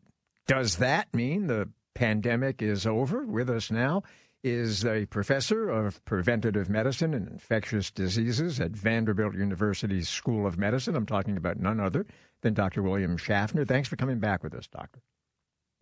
does 0.48 0.78
that 0.78 1.14
mean 1.14 1.48
the 1.48 1.70
pandemic 1.94 2.62
is 2.62 2.86
over 2.86 3.26
with 3.26 3.50
us 3.50 3.72
now? 3.72 4.04
Is 4.44 4.84
a 4.84 5.06
professor 5.06 5.70
of 5.70 6.04
preventative 6.04 6.70
medicine 6.70 7.14
and 7.14 7.30
infectious 7.30 7.90
diseases 7.92 8.60
at 8.60 8.72
Vanderbilt 8.72 9.36
University's 9.36 10.10
School 10.10 10.46
of 10.46 10.58
Medicine. 10.58 10.98
I'm 10.98 11.06
talking 11.06 11.38
about 11.38 11.58
none 11.58 11.80
other 11.80 12.06
than 12.42 12.54
Dr. 12.54 12.84
William 12.84 13.16
Schaffner. 13.16 13.64
Thanks 13.64 13.88
for 13.88 13.96
coming 13.96 14.20
back 14.20 14.44
with 14.44 14.54
us, 14.54 14.68
Doctor. 14.68 15.00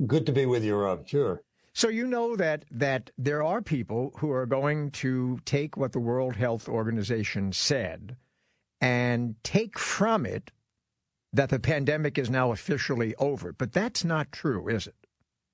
Good 0.06 0.28
to 0.28 0.32
be 0.32 0.46
with 0.46 0.64
you, 0.64 0.76
Rob. 0.76 1.08
Sure. 1.08 1.42
So 1.74 1.88
you 1.88 2.06
know 2.06 2.36
that 2.36 2.66
that 2.70 3.12
there 3.18 3.42
are 3.42 3.62
people 3.62 4.12
who 4.18 4.32
are 4.32 4.46
going 4.46 4.92
to 4.92 5.40
take 5.46 5.78
what 5.78 5.94
the 5.94 6.00
World 6.00 6.36
Health 6.36 6.68
Organization 6.68 7.54
said 7.54 8.18
and 8.80 9.36
take 9.44 9.80
from 9.80 10.26
it 10.26 10.52
that 11.34 11.50
the 11.50 11.60
pandemic 11.60 12.18
is 12.18 12.30
now 12.30 12.52
officially 12.52 13.16
over. 13.16 13.54
But 13.54 13.72
that's 13.72 14.04
not 14.04 14.32
true, 14.32 14.68
is 14.68 14.88
it? 14.88 15.01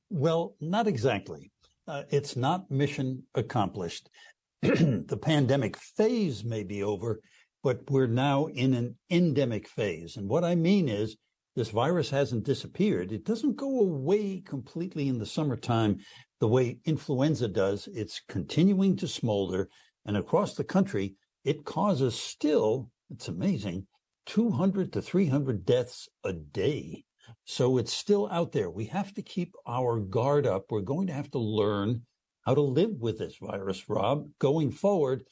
Well, 0.09 0.55
not 0.61 0.87
exactly. 0.87 1.51
Uh, 1.87 2.03
it's 2.09 2.35
not 2.35 2.69
mission 2.71 3.23
accomplished. 3.35 4.09
the 4.61 5.19
pandemic 5.21 5.77
phase 5.77 6.43
may 6.43 6.63
be 6.63 6.83
over, 6.83 7.21
but 7.63 7.89
we're 7.89 8.07
now 8.07 8.45
in 8.47 8.73
an 8.73 8.97
endemic 9.09 9.67
phase. 9.67 10.17
And 10.17 10.29
what 10.29 10.43
I 10.43 10.55
mean 10.55 10.89
is, 10.89 11.17
this 11.55 11.69
virus 11.69 12.11
hasn't 12.11 12.43
disappeared. 12.43 13.11
It 13.11 13.25
doesn't 13.25 13.55
go 13.55 13.79
away 13.79 14.43
completely 14.45 15.07
in 15.07 15.17
the 15.17 15.25
summertime 15.25 15.97
the 16.39 16.47
way 16.47 16.77
influenza 16.85 17.47
does. 17.47 17.89
It's 17.91 18.21
continuing 18.29 18.95
to 18.97 19.07
smolder. 19.07 19.67
And 20.05 20.17
across 20.17 20.53
the 20.53 20.63
country, 20.63 21.15
it 21.43 21.65
causes 21.65 22.13
still, 22.13 22.91
it's 23.09 23.27
amazing, 23.27 23.87
200 24.27 24.93
to 24.93 25.01
300 25.01 25.65
deaths 25.65 26.07
a 26.23 26.33
day. 26.33 27.05
So 27.45 27.77
it's 27.77 27.93
still 27.93 28.29
out 28.31 28.51
there. 28.51 28.69
We 28.69 28.85
have 28.85 29.13
to 29.15 29.21
keep 29.21 29.53
our 29.65 29.99
guard 29.99 30.45
up. 30.45 30.65
We're 30.69 30.81
going 30.81 31.07
to 31.07 31.13
have 31.13 31.31
to 31.31 31.39
learn 31.39 32.03
how 32.45 32.55
to 32.55 32.61
live 32.61 32.99
with 32.99 33.19
this 33.19 33.35
virus, 33.41 33.89
Rob, 33.89 34.27
going 34.39 34.71
forward. 34.71 35.23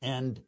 And 0.00 0.40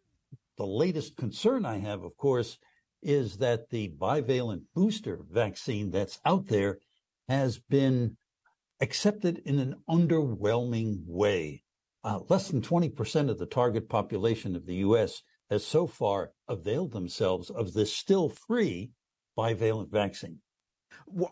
the 0.57 0.67
latest 0.67 1.17
concern 1.17 1.67
I 1.67 1.79
have, 1.79 2.03
of 2.03 2.17
course, 2.17 2.59
is 3.03 3.37
that 3.39 3.69
the 3.71 3.93
bivalent 4.01 4.63
booster 4.75 5.21
vaccine 5.31 5.91
that's 5.91 6.19
out 6.25 6.47
there 6.47 6.79
has 7.29 7.59
been 7.59 8.17
accepted 8.81 9.43
in 9.45 9.59
an 9.59 9.75
underwhelming 9.89 11.03
way. 11.07 11.63
Uh, 12.03 12.21
less 12.29 12.49
than 12.49 12.61
20% 12.61 13.31
of 13.31 13.39
the 13.39 13.47
target 13.47 13.89
population 13.89 14.57
of 14.57 14.67
the 14.67 14.77
U.S. 14.77 15.23
has 15.51 15.67
so 15.67 15.87
far 15.87 16.33
availed 16.49 16.93
themselves 16.93 17.51
of 17.51 17.73
this 17.73 17.95
still 17.95 18.29
free 18.29 18.91
bivalent 19.39 19.91
vaccine. 19.91 20.41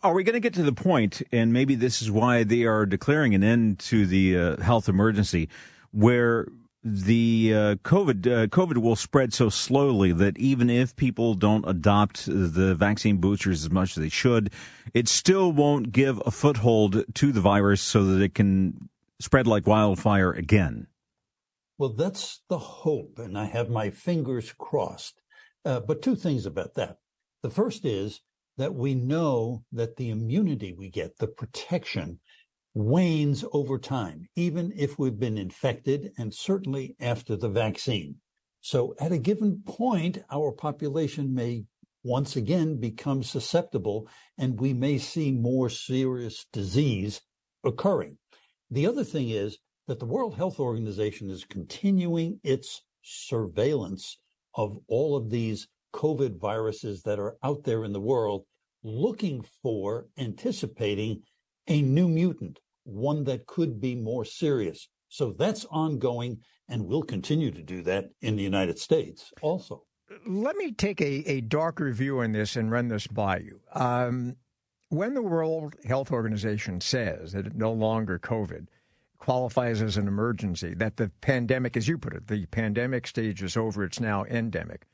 Are 0.03 0.15
we 0.15 0.23
going 0.23 0.35
to 0.35 0.41
get 0.41 0.55
to 0.55 0.63
the 0.63 0.73
point, 0.73 1.23
and 1.33 1.53
maybe 1.53 1.75
this 1.75 2.03
is 2.03 2.11
why 2.11 2.45
they 2.45 2.65
are 2.65 2.87
declaring 2.87 3.35
an 3.35 3.43
end 3.43 3.79
to 3.81 4.07
the 4.07 4.39
uh, 4.39 4.63
health 4.63 4.89
emergency, 4.89 5.49
where 5.91 6.47
the 6.85 7.53
uh, 7.55 7.75
COVID 7.77 8.27
uh, 8.27 8.47
COVID 8.49 8.79
will 8.79 8.97
spread 8.97 9.33
so 9.33 9.49
slowly 9.49 10.13
that 10.13 10.37
even 10.39 10.69
if 10.69 10.97
people 10.97 11.35
don't 11.35 11.65
adopt 11.69 12.27
the 12.27 12.75
vaccine 12.75 13.19
boosters 13.19 13.65
as 13.65 13.71
much 13.71 13.97
as 13.97 14.03
they 14.03 14.09
should, 14.09 14.53
it 14.93 15.09
still 15.09 15.53
won't 15.53 15.93
give 15.93 16.21
a 16.27 16.31
foothold 16.31 17.05
to 17.15 17.33
the 17.33 17.41
virus 17.41 17.81
so 17.81 18.05
that 18.05 18.23
it 18.23 18.35
can 18.35 18.89
spread 19.21 19.47
like 19.47 19.67
wildfire 19.67 20.33
again. 20.33 20.89
Well, 21.79 21.91
that's 21.91 22.41
the 22.49 22.59
hope, 22.59 23.19
and 23.19 23.39
I 23.39 23.47
have 23.47 23.71
my 23.71 23.91
fingers 23.91 24.53
crossed. 24.57 25.21
Uh, 25.65 25.81
but 25.81 26.03
two 26.03 26.17
things 26.17 26.47
about 26.47 26.75
that. 26.75 26.99
The 27.43 27.51
first 27.51 27.85
is 27.85 28.21
that 28.57 28.75
we 28.75 28.95
know 28.95 29.65
that 29.73 29.97
the 29.97 30.11
immunity 30.11 30.73
we 30.73 30.91
get, 30.91 31.19
the 31.19 31.27
protection, 31.27 32.21
wanes 32.75 33.45
over 33.53 33.79
time, 33.79 34.29
even 34.37 34.73
if 34.77 34.99
we've 34.99 35.19
been 35.19 35.39
infected 35.39 36.13
and 36.19 36.33
certainly 36.33 36.97
after 37.01 37.37
the 37.37 37.49
vaccine. 37.49 38.17
So 38.61 38.95
at 39.01 39.13
a 39.13 39.19
given 39.19 39.63
point, 39.67 40.19
our 40.31 40.53
population 40.53 41.35
may 41.35 41.65
once 42.05 42.37
again 42.37 42.79
become 42.79 43.23
susceptible 43.23 44.09
and 44.39 44.61
we 44.61 44.73
may 44.73 44.99
see 44.99 45.33
more 45.33 45.69
serious 45.69 46.47
disease 46.53 47.21
occurring. 47.65 48.19
The 48.71 48.87
other 48.87 49.05
thing 49.05 49.31
is 49.31 49.59
that 49.87 49.99
the 49.99 50.07
World 50.07 50.37
Health 50.37 50.59
Organization 50.59 51.31
is 51.31 51.45
continuing 51.45 52.41
its 52.43 52.83
surveillance 53.03 54.19
of 54.55 54.79
all 54.89 55.17
of 55.17 55.31
these 55.31 55.69
COVID 55.93 56.41
viruses 56.41 57.03
that 57.03 57.19
are 57.19 57.37
out 57.43 57.65
there 57.65 57.85
in 57.85 57.93
the 57.93 58.01
world, 58.01 58.45
looking 58.83 59.45
for, 59.63 60.07
anticipating 60.19 61.23
a 61.69 61.83
new 61.83 62.09
mutant, 62.09 62.59
one 62.85 63.25
that 63.25 63.47
could 63.47 63.81
be 63.81 63.95
more 63.95 64.25
serious. 64.25 64.89
So 65.09 65.33
that's 65.39 65.65
ongoing, 65.71 66.39
and 66.69 66.87
we'll 66.87 67.03
continue 67.03 67.51
to 67.51 67.63
do 67.63 67.83
that 67.83 68.07
in 68.21 68.37
the 68.37 68.43
United 68.43 68.79
States 68.79 69.33
also. 69.41 69.85
Let 70.27 70.57
me 70.57 70.73
take 70.73 71.01
a, 71.01 71.31
a 71.31 71.41
darker 71.41 71.93
view 71.93 72.21
on 72.21 72.33
this 72.33 72.57
and 72.57 72.71
run 72.71 72.89
this 72.89 73.07
by 73.07 73.39
you. 73.39 73.61
Um, 73.73 74.37
when 74.89 75.15
the 75.15 75.23
World 75.23 75.75
Health 75.87 76.13
Organization 76.13 76.81
says 76.81 77.33
that 77.33 77.55
no 77.55 77.73
longer 77.73 78.19
COVID 78.19 78.67
qualifies 79.19 79.81
as 79.81 79.97
an 79.97 80.09
emergency, 80.09 80.75
that 80.75 80.97
the 80.97 81.11
pandemic, 81.21 81.77
as 81.77 81.89
you 81.89 81.97
put 81.97 82.13
it, 82.13 82.27
the 82.27 82.45
pandemic 82.47 83.07
stage 83.07 83.43
is 83.43 83.57
over, 83.57 83.85
it's 83.85 84.01
now 84.01 84.25
endemic, 84.25 84.85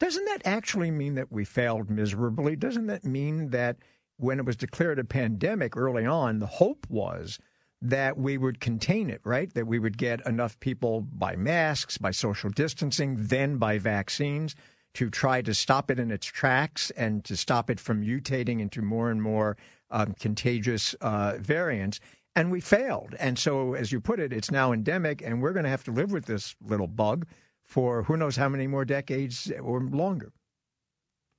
doesn't 0.00 0.24
that 0.24 0.42
actually 0.44 0.90
mean 0.90 1.14
that 1.14 1.30
we 1.30 1.44
failed 1.44 1.90
miserably? 1.90 2.56
Doesn't 2.56 2.86
that 2.86 3.04
mean 3.04 3.50
that 3.50 3.76
when 4.16 4.38
it 4.38 4.44
was 4.44 4.56
declared 4.56 4.98
a 4.98 5.04
pandemic 5.04 5.76
early 5.76 6.06
on, 6.06 6.38
the 6.38 6.46
hope 6.46 6.86
was 6.88 7.38
that 7.80 8.16
we 8.16 8.38
would 8.38 8.60
contain 8.60 9.10
it, 9.10 9.20
right? 9.24 9.52
That 9.54 9.66
we 9.66 9.78
would 9.78 9.98
get 9.98 10.26
enough 10.26 10.58
people 10.60 11.02
by 11.02 11.36
masks, 11.36 11.98
by 11.98 12.12
social 12.12 12.50
distancing, 12.50 13.16
then 13.18 13.58
by 13.58 13.78
vaccines 13.78 14.54
to 14.94 15.10
try 15.10 15.42
to 15.42 15.52
stop 15.52 15.90
it 15.90 15.98
in 15.98 16.10
its 16.10 16.26
tracks 16.26 16.90
and 16.92 17.24
to 17.24 17.36
stop 17.36 17.68
it 17.68 17.80
from 17.80 18.02
mutating 18.02 18.60
into 18.60 18.80
more 18.80 19.10
and 19.10 19.20
more 19.20 19.56
um, 19.90 20.14
contagious 20.18 20.94
uh, 21.00 21.34
variants. 21.38 22.00
And 22.36 22.50
we 22.50 22.60
failed. 22.60 23.14
And 23.20 23.38
so, 23.38 23.74
as 23.74 23.92
you 23.92 24.00
put 24.00 24.18
it, 24.18 24.32
it's 24.32 24.50
now 24.50 24.72
endemic, 24.72 25.22
and 25.22 25.40
we're 25.40 25.52
going 25.52 25.64
to 25.64 25.70
have 25.70 25.84
to 25.84 25.92
live 25.92 26.10
with 26.10 26.26
this 26.26 26.56
little 26.60 26.88
bug 26.88 27.26
for 27.64 28.02
who 28.04 28.16
knows 28.16 28.36
how 28.36 28.48
many 28.48 28.66
more 28.66 28.84
decades 28.84 29.50
or 29.62 29.80
longer. 29.80 30.32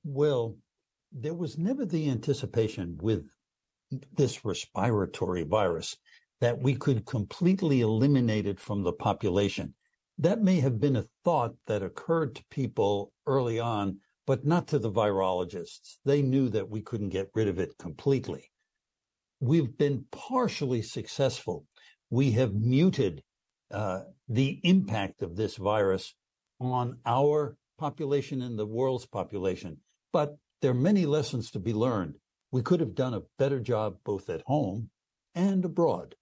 Well, 0.04 0.56
there 1.12 1.34
was 1.34 1.56
never 1.56 1.86
the 1.86 2.10
anticipation 2.10 2.98
with 3.00 3.26
this 4.16 4.44
respiratory 4.44 5.44
virus 5.44 5.96
that 6.40 6.58
we 6.58 6.74
could 6.74 7.06
completely 7.06 7.80
eliminate 7.80 8.46
it 8.46 8.60
from 8.60 8.82
the 8.82 8.92
population. 8.92 9.74
That 10.18 10.42
may 10.42 10.60
have 10.60 10.80
been 10.80 10.96
a 10.96 11.06
thought 11.24 11.54
that 11.66 11.82
occurred 11.82 12.34
to 12.36 12.44
people 12.50 13.12
early 13.26 13.58
on, 13.58 14.00
but 14.26 14.44
not 14.44 14.66
to 14.68 14.78
the 14.78 14.90
virologists. 14.90 15.98
They 16.04 16.22
knew 16.22 16.48
that 16.50 16.68
we 16.68 16.82
couldn't 16.82 17.10
get 17.10 17.30
rid 17.34 17.48
of 17.48 17.58
it 17.58 17.78
completely. 17.78 18.50
We've 19.40 19.76
been 19.76 20.06
partially 20.10 20.82
successful. 20.82 21.66
We 22.10 22.32
have 22.32 22.54
muted 22.54 23.22
uh, 23.70 24.02
the 24.28 24.60
impact 24.62 25.22
of 25.22 25.36
this 25.36 25.56
virus 25.56 26.14
on 26.60 26.98
our 27.04 27.56
population 27.78 28.42
and 28.42 28.58
the 28.58 28.66
world's 28.66 29.06
population. 29.06 29.78
But 30.12 30.38
there 30.62 30.70
are 30.70 30.74
many 30.74 31.06
lessons 31.06 31.50
to 31.50 31.58
be 31.58 31.72
learned. 31.72 32.18
We 32.50 32.62
could 32.62 32.80
have 32.80 32.94
done 32.94 33.14
a 33.14 33.22
better 33.38 33.60
job 33.60 33.98
both 34.04 34.30
at 34.30 34.42
home 34.46 34.90
and 35.34 35.64
abroad. 35.64 36.14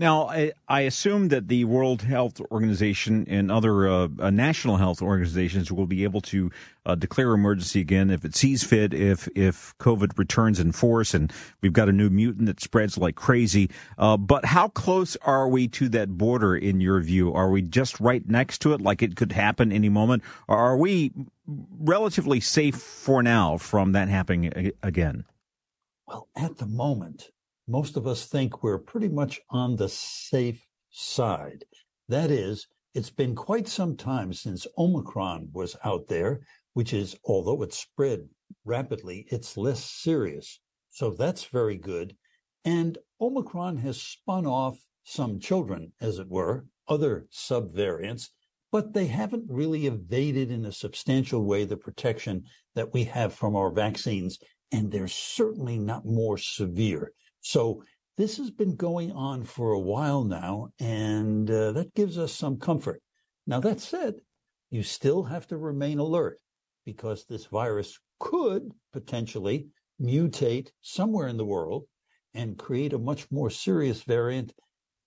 Now, 0.00 0.28
I, 0.28 0.52
I, 0.68 0.82
assume 0.82 1.26
that 1.28 1.48
the 1.48 1.64
World 1.64 2.02
Health 2.02 2.40
Organization 2.52 3.26
and 3.28 3.50
other 3.50 3.88
uh, 3.88 4.08
uh, 4.20 4.30
national 4.30 4.76
health 4.76 5.02
organizations 5.02 5.72
will 5.72 5.86
be 5.86 6.04
able 6.04 6.20
to 6.20 6.52
uh, 6.86 6.94
declare 6.94 7.32
emergency 7.32 7.80
again 7.80 8.08
if 8.08 8.24
it 8.24 8.36
sees 8.36 8.62
fit, 8.62 8.94
if 8.94 9.28
if 9.34 9.76
COVID 9.78 10.16
returns 10.16 10.60
in 10.60 10.70
force, 10.70 11.14
and 11.14 11.32
we've 11.62 11.72
got 11.72 11.88
a 11.88 11.92
new 11.92 12.10
mutant 12.10 12.46
that 12.46 12.60
spreads 12.60 12.96
like 12.96 13.16
crazy. 13.16 13.70
Uh, 13.98 14.16
but 14.16 14.44
how 14.44 14.68
close 14.68 15.16
are 15.22 15.48
we 15.48 15.66
to 15.66 15.88
that 15.88 16.16
border, 16.16 16.56
in 16.56 16.80
your 16.80 17.00
view? 17.00 17.32
Are 17.34 17.50
we 17.50 17.60
just 17.60 17.98
right 17.98 18.26
next 18.28 18.58
to 18.58 18.74
it, 18.74 18.80
like 18.80 19.02
it 19.02 19.16
could 19.16 19.32
happen 19.32 19.72
any 19.72 19.88
moment, 19.88 20.22
or 20.46 20.56
are 20.56 20.76
we 20.76 21.10
relatively 21.80 22.38
safe 22.38 22.76
for 22.76 23.20
now 23.20 23.58
from 23.58 23.90
that 23.92 24.08
happening 24.08 24.72
again? 24.80 25.24
Well, 26.06 26.28
at 26.36 26.58
the 26.58 26.66
moment, 26.66 27.30
most 27.68 27.98
of 27.98 28.06
us 28.06 28.24
think 28.24 28.62
we're 28.62 28.78
pretty 28.78 29.08
much 29.08 29.40
on 29.50 29.76
the 29.76 29.90
safe 29.90 30.66
side. 30.90 31.64
That 32.08 32.30
is, 32.30 32.66
it's 32.94 33.10
been 33.10 33.34
quite 33.34 33.68
some 33.68 33.94
time 33.94 34.32
since 34.32 34.66
Omicron 34.78 35.50
was 35.52 35.76
out 35.84 36.08
there, 36.08 36.40
which 36.72 36.94
is, 36.94 37.14
although 37.24 37.62
it 37.62 37.74
spread 37.74 38.26
rapidly, 38.64 39.26
it's 39.28 39.58
less 39.58 39.84
serious. 39.84 40.60
So 40.90 41.10
that's 41.10 41.44
very 41.44 41.76
good. 41.76 42.16
And 42.64 42.96
Omicron 43.20 43.76
has 43.78 44.00
spun 44.00 44.46
off 44.46 44.78
some 45.04 45.38
children, 45.38 45.92
as 46.00 46.18
it 46.18 46.28
were, 46.28 46.64
other 46.88 47.26
subvariants, 47.30 48.30
but 48.72 48.94
they 48.94 49.06
haven't 49.06 49.44
really 49.48 49.86
evaded 49.86 50.50
in 50.50 50.64
a 50.64 50.72
substantial 50.72 51.44
way 51.44 51.64
the 51.64 51.76
protection 51.76 52.44
that 52.74 52.94
we 52.94 53.04
have 53.04 53.34
from 53.34 53.54
our 53.56 53.70
vaccines. 53.70 54.38
And 54.72 54.90
they're 54.90 55.08
certainly 55.08 55.78
not 55.78 56.04
more 56.06 56.38
severe. 56.38 57.12
So 57.40 57.82
this 58.16 58.36
has 58.38 58.50
been 58.50 58.76
going 58.76 59.12
on 59.12 59.44
for 59.44 59.72
a 59.72 59.78
while 59.78 60.24
now, 60.24 60.70
and 60.80 61.50
uh, 61.50 61.72
that 61.72 61.94
gives 61.94 62.18
us 62.18 62.32
some 62.32 62.58
comfort. 62.58 63.00
Now, 63.46 63.60
that 63.60 63.80
said, 63.80 64.16
you 64.70 64.82
still 64.82 65.22
have 65.22 65.46
to 65.48 65.56
remain 65.56 65.98
alert 65.98 66.38
because 66.84 67.24
this 67.24 67.46
virus 67.46 67.98
could 68.18 68.72
potentially 68.92 69.68
mutate 70.00 70.68
somewhere 70.80 71.28
in 71.28 71.36
the 71.36 71.44
world 71.44 71.84
and 72.34 72.58
create 72.58 72.92
a 72.92 72.98
much 72.98 73.30
more 73.30 73.50
serious 73.50 74.02
variant. 74.02 74.52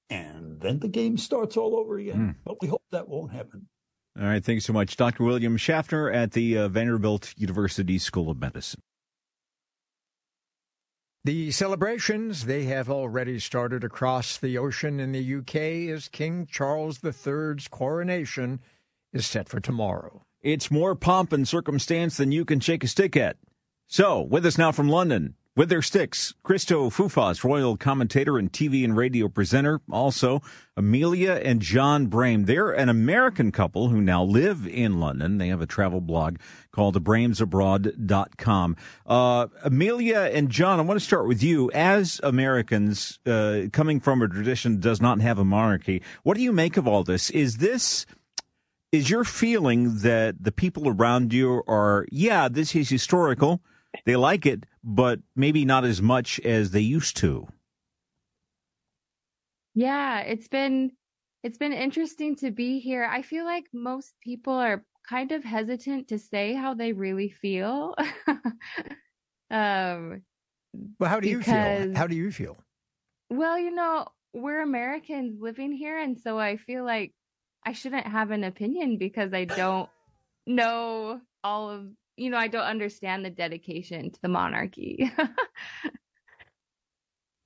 And 0.10 0.60
then 0.60 0.80
the 0.80 0.88
game 0.88 1.17
starts 1.17 1.58
all 1.58 1.76
over 1.76 1.98
again. 1.98 2.17
Mm. 2.17 2.36
But 2.44 2.62
we 2.62 2.67
hope 2.67 2.84
that 2.91 3.08
won't 3.08 3.32
happen. 3.32 3.67
All 4.20 4.26
right. 4.26 4.44
Thanks 4.44 4.65
so 4.65 4.74
much. 4.74 4.98
Dr. 4.98 5.24
William 5.24 5.56
Schaffner 5.56 6.12
at 6.12 6.32
the 6.32 6.58
uh, 6.58 6.67
Vanderbilt 6.67 7.34
University 7.38 7.98
School 7.98 8.30
of 8.30 8.39
Medicine. 8.39 8.82
The 11.23 11.51
celebrations, 11.51 12.45
they 12.45 12.63
have 12.63 12.89
already 12.89 13.38
started 13.38 13.84
across 13.84 14.39
the 14.39 14.57
ocean 14.57 14.99
in 14.99 15.12
the 15.12 15.36
UK 15.36 15.93
as 15.95 16.07
King 16.07 16.47
Charles 16.49 16.99
III's 17.03 17.67
coronation 17.67 18.60
is 19.13 19.27
set 19.27 19.47
for 19.47 19.60
tomorrow. 19.60 20.25
It's 20.41 20.71
more 20.71 20.95
pomp 20.95 21.31
and 21.31 21.47
circumstance 21.47 22.17
than 22.17 22.31
you 22.31 22.43
can 22.43 22.60
shake 22.60 22.84
a 22.84 22.88
stick 22.88 23.15
at. 23.15 23.38
So, 23.86 24.19
with 24.19 24.47
us 24.47 24.57
now 24.57 24.71
from 24.71 24.89
London, 24.89 25.36
with 25.62 25.69
their 25.69 25.84
sticks, 25.84 26.34
Christo 26.41 26.89
Foufas, 26.89 27.43
royal 27.43 27.78
commentator 27.78 28.39
and 28.39 28.52
TV 28.52 28.84
and 28.84 28.97
radio 28.97 29.28
presenter. 29.28 29.80
Also, 29.91 30.41
Amelia 30.76 31.34
and 31.34 31.62
John 31.62 32.08
Brame. 32.08 32.47
They're 32.47 32.71
an 32.71 32.89
American 32.89 33.52
couple 33.52 33.89
who 33.89 34.02
now 34.02 34.24
live 34.24 34.67
in 34.67 35.00
London. 35.00 35.38
They 35.38 35.50
have 35.50 35.62
a 35.62 35.67
travel 35.67 36.02
blog 36.02 36.38
called 36.71 37.04
bramesabroad.com. 37.04 38.76
Uh, 39.06 39.47
Amelia 39.63 40.32
and 40.34 40.50
John, 40.50 40.80
I 40.80 40.82
want 40.82 41.00
to 41.00 41.06
start 41.06 41.28
with 41.28 41.43
you. 41.43 41.69
As 41.76 42.19
Americans, 42.24 43.19
uh, 43.28 43.65
coming 43.71 44.00
from 44.00 44.24
a 44.24 44.28
tradition 44.28 44.71
that 44.71 44.82
does 44.82 45.00
not 45.00 45.21
have 45.21 45.38
a 45.38 45.45
monarchy, 45.45 46.02
what 46.24 46.38
do 46.38 46.41
you 46.41 46.52
make 46.52 46.76
of 46.76 46.88
all 46.88 47.04
this? 47.04 47.30
Is 47.30 47.58
this 47.58 48.08
is 48.91 49.12
your 49.12 49.24
feeling 49.24 50.00
that 50.00 50.43
the 50.43 50.52
people 50.52 50.88
around 50.88 51.34
you 51.34 51.62
are, 51.67 52.08
yeah, 52.12 52.50
this 52.50 52.76
is 52.76 52.89
historical, 52.89 53.62
they 54.06 54.15
like 54.15 54.47
it, 54.47 54.65
but 54.84 55.20
maybe 55.36 55.65
not 55.65 55.86
as 55.86 56.02
much 56.02 56.39
as 56.39 56.72
they 56.72 56.80
used 56.82 57.17
to. 57.17 57.48
Yeah, 59.74 60.20
it's 60.22 60.48
been 60.48 60.91
it's 61.44 61.58
been 61.58 61.74
interesting 61.74 62.36
to 62.38 62.52
be 62.52 62.80
here. 62.80 63.06
I 63.06 63.22
feel 63.22 63.46
like 63.46 63.65
most 63.74 64.13
people 64.22 64.54
are 64.54 64.84
kind 65.08 65.32
of 65.32 65.44
hesitant 65.44 66.10
to 66.10 66.20
say 66.20 66.54
how 66.54 66.74
they 66.74 66.94
really 66.94 67.30
feel. 67.30 67.96
um 69.50 70.22
well, 71.00 71.10
how 71.10 71.20
do 71.20 71.30
you 71.30 71.41
feel? 71.41 71.96
How 71.96 72.08
do 72.08 72.15
you 72.15 72.32
feel? 72.32 72.58
Well, 73.30 73.60
you 73.60 73.72
know, 73.72 74.08
we're 74.34 74.62
Americans 74.62 75.41
living 75.41 75.72
here 75.74 75.98
and 75.98 76.20
so 76.20 76.39
I 76.39 76.58
feel 76.58 76.86
like 76.86 77.13
I 77.65 77.74
shouldn't 77.74 78.08
have 78.08 78.32
an 78.32 78.44
opinion 78.44 78.98
because 78.98 79.34
I 79.34 79.46
don't 79.46 79.89
know 80.48 81.22
all 81.44 81.70
of 81.70 81.88
you 82.21 82.29
know, 82.29 82.38
I 82.38 82.47
don't 82.47 82.62
understand 82.62 83.25
the 83.25 83.31
dedication 83.31 84.12
to 84.12 84.21
the 84.21 84.27
monarchy. 84.27 85.12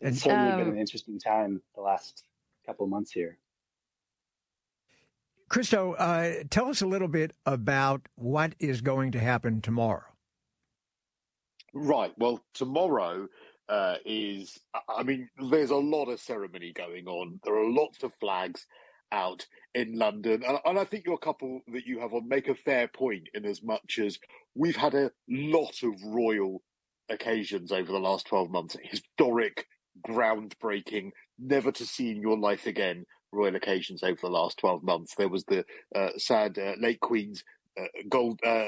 it's 0.01 0.21
certainly 0.21 0.51
um, 0.51 0.59
been 0.59 0.73
an 0.73 0.77
interesting 0.77 1.17
time 1.17 1.61
the 1.75 1.81
last 1.81 2.23
couple 2.65 2.85
months 2.87 3.11
here. 3.11 3.37
Christo, 5.47 5.93
uh, 5.93 6.43
tell 6.49 6.67
us 6.67 6.81
a 6.81 6.87
little 6.87 7.07
bit 7.07 7.31
about 7.45 8.01
what 8.15 8.53
is 8.59 8.81
going 8.81 9.13
to 9.13 9.19
happen 9.19 9.61
tomorrow. 9.61 10.03
Right. 11.73 12.11
Well, 12.17 12.43
tomorrow 12.53 13.29
uh, 13.69 13.95
is, 14.05 14.59
I 14.89 15.03
mean, 15.03 15.29
there's 15.49 15.69
a 15.69 15.77
lot 15.77 16.09
of 16.09 16.19
ceremony 16.19 16.73
going 16.73 17.07
on. 17.07 17.39
There 17.45 17.55
are 17.55 17.69
lots 17.69 18.03
of 18.03 18.11
flags 18.19 18.65
out 19.11 19.45
in 19.73 19.97
London. 19.97 20.43
And, 20.47 20.59
and, 20.65 20.79
I 20.79 20.85
think 20.85 21.05
your 21.05 21.17
couple 21.17 21.61
that 21.73 21.85
you 21.85 21.99
have 21.99 22.13
on 22.13 22.27
make 22.27 22.47
a 22.47 22.55
fair 22.55 22.87
point 22.87 23.27
in 23.33 23.45
as 23.45 23.61
much 23.61 23.99
as 23.99 24.17
we've 24.55 24.75
had 24.75 24.93
a 24.93 25.11
lot 25.29 25.83
of 25.83 25.93
royal 26.03 26.61
occasions 27.09 27.71
over 27.71 27.91
the 27.91 27.99
last 27.99 28.27
12 28.27 28.49
months, 28.49 28.77
historic, 28.81 29.67
groundbreaking, 30.07 31.11
never 31.39 31.71
to 31.71 31.85
see 31.85 32.09
in 32.11 32.21
your 32.21 32.37
life 32.37 32.65
again 32.65 33.05
royal 33.31 33.55
occasions 33.55 34.01
over 34.01 34.19
the 34.21 34.29
last 34.29 34.57
12 34.59 34.83
months. 34.83 35.15
There 35.15 35.29
was 35.29 35.43
the 35.45 35.65
uh, 35.93 36.09
sad 36.17 36.57
uh, 36.57 36.73
late 36.79 36.99
Queen's 36.99 37.43
gold 38.09 38.39
uh, 38.45 38.65